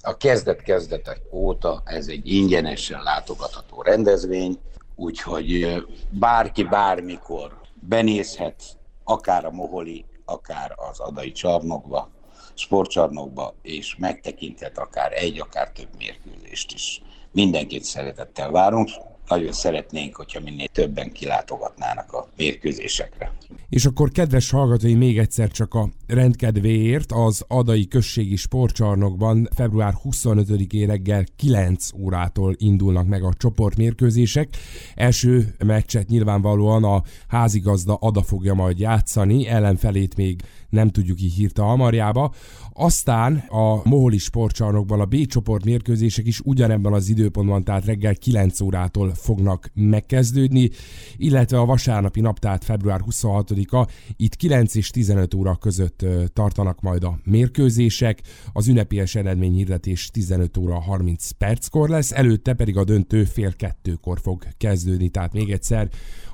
A 0.00 0.16
kezdet-kezdetek 0.16 1.20
óta 1.30 1.82
ez 1.84 2.06
egy 2.06 2.32
ingyenesen 2.32 3.02
látogatható 3.02 3.82
rendezvény, 3.82 4.58
úgyhogy 4.94 5.84
bárki 6.10 6.62
bármikor 6.62 7.60
benézhet, 7.74 8.62
akár 9.04 9.44
a 9.44 9.50
Moholi, 9.50 10.04
akár 10.24 10.74
az 10.90 11.00
Adai 11.00 11.32
csarnokba, 11.32 12.10
sportcsarnokba, 12.54 13.54
és 13.62 13.96
megtekinthet 13.98 14.78
akár 14.78 15.12
egy, 15.12 15.40
akár 15.40 15.70
több 15.70 15.88
mérkőzést 15.98 16.72
is. 16.72 17.02
Mindenkit 17.30 17.84
szeretettel 17.84 18.50
várunk, 18.50 18.90
nagyon 19.28 19.52
szeretnénk, 19.52 20.16
hogyha 20.16 20.40
minél 20.40 20.68
többen 20.68 21.12
kilátogatnának 21.12 22.12
a 22.12 22.28
mérkőzésekre. 22.36 23.32
És 23.68 23.84
akkor 23.84 24.10
kedves 24.10 24.50
hallgatói, 24.50 24.94
még 24.94 25.18
egyszer 25.18 25.50
csak 25.50 25.74
a 25.74 25.88
rendkedvéért 26.06 27.12
az 27.12 27.44
Adai 27.48 27.88
Községi 27.88 28.36
Sportcsarnokban 28.36 29.48
február 29.54 29.94
25-én 30.04 30.86
reggel 30.86 31.24
9 31.36 31.88
órától 31.94 32.54
indulnak 32.58 33.06
meg 33.06 33.22
a 33.22 33.32
csoportmérkőzések. 33.38 34.48
Első 34.94 35.54
meccset 35.64 36.08
nyilvánvalóan 36.08 36.84
a 36.84 37.02
házigazda 37.28 37.94
Ada 37.94 38.22
fogja 38.22 38.54
majd 38.54 38.78
játszani, 38.78 39.46
ellenfelét 39.46 40.16
még 40.16 40.42
nem 40.68 40.90
tudjuk 40.90 41.20
így 41.20 41.34
hírta 41.34 41.70
Amarjába. 41.70 42.32
Aztán 42.72 43.36
a 43.36 43.88
Moholi 43.88 44.18
sportcsarnokban 44.18 45.00
a 45.00 45.04
B 45.04 45.26
csoport 45.26 45.64
mérkőzések 45.64 46.26
is 46.26 46.40
ugyanebben 46.40 46.92
az 46.92 47.08
időpontban, 47.08 47.64
tehát 47.64 47.84
reggel 47.84 48.14
9 48.14 48.60
órától 48.60 49.14
fognak 49.22 49.70
megkezdődni, 49.74 50.70
illetve 51.16 51.58
a 51.58 51.64
vasárnapi 51.64 52.20
nap, 52.20 52.38
tehát 52.38 52.64
február 52.64 53.00
26-a, 53.10 53.88
itt 54.16 54.36
9 54.36 54.74
és 54.74 54.90
15 54.90 55.34
óra 55.34 55.56
között 55.56 56.06
tartanak 56.32 56.80
majd 56.80 57.04
a 57.04 57.18
mérkőzések, 57.24 58.20
az 58.52 58.68
ünnepélyes 58.68 59.14
eredményhirdetés 59.14 60.10
15 60.10 60.56
óra 60.56 60.80
30 60.80 61.30
perckor 61.30 61.88
lesz, 61.88 62.12
előtte 62.12 62.54
pedig 62.54 62.76
a 62.76 62.84
döntő 62.84 63.24
fél 63.24 63.52
kettőkor 63.52 64.20
fog 64.20 64.42
kezdődni, 64.56 65.08
tehát 65.08 65.32
még 65.32 65.50
egyszer 65.50 65.88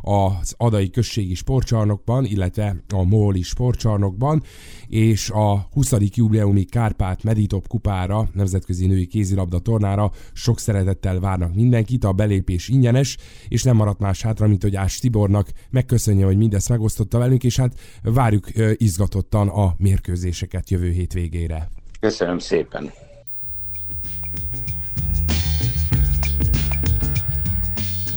az 0.09 0.55
Adai 0.57 0.91
Községi 0.91 1.35
Sportcsarnokban, 1.35 2.25
illetve 2.25 2.77
a 2.95 3.03
Moholi 3.03 3.43
Sportcsarnokban, 3.43 4.43
és 4.87 5.31
a 5.31 5.69
20. 5.73 5.93
jubileumi 6.15 6.65
Kárpát 6.65 7.23
Meditop 7.23 7.69
kupára, 7.69 8.29
nemzetközi 8.33 8.87
női 8.87 9.07
kézilabda 9.07 9.59
tornára 9.59 10.11
sok 10.33 10.59
szeretettel 10.59 11.21
várnak 11.21 11.55
mindenkit, 11.55 12.05
a 12.05 12.13
belépés 12.13 12.69
ingyenes, 12.69 13.17
és 13.49 13.63
nem 13.63 13.77
maradt 13.77 13.99
más 13.99 14.23
hátra, 14.23 14.47
mint 14.47 14.63
hogy 14.63 14.77
Ás 14.77 14.99
Tibornak 14.99 15.49
megköszönje, 15.71 16.25
hogy 16.25 16.37
mindezt 16.37 16.69
megosztotta 16.69 17.19
velünk, 17.19 17.45
és 17.45 17.57
hát 17.57 17.81
várjuk 18.03 18.47
izgatottan 18.73 19.49
a 19.49 19.75
mérkőzéseket 19.79 20.71
jövő 20.71 20.91
hét 20.91 21.13
végére. 21.13 21.71
Köszönöm 22.01 22.39
szépen! 22.39 22.91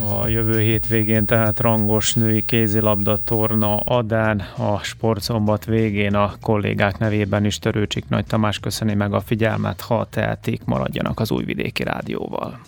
A 0.09 0.27
jövő 0.27 0.59
hétvégén 0.59 1.25
tehát 1.25 1.59
rangos 1.59 2.13
női 2.13 2.45
kézilabda 2.45 3.17
torna 3.17 3.77
Adán, 3.77 4.39
a 4.57 4.77
sportszombat 4.83 5.65
végén 5.65 6.15
a 6.15 6.33
kollégák 6.41 6.97
nevében 6.97 7.45
is 7.45 7.59
Törőcsik 7.59 8.09
Nagy 8.09 8.25
Tamás 8.25 8.59
köszöni 8.59 8.93
meg 8.93 9.13
a 9.13 9.19
figyelmet, 9.19 9.81
ha 9.81 10.07
tehetik, 10.09 10.61
maradjanak 10.65 11.19
az 11.19 11.31
Újvidéki 11.31 11.83
Rádióval. 11.83 12.59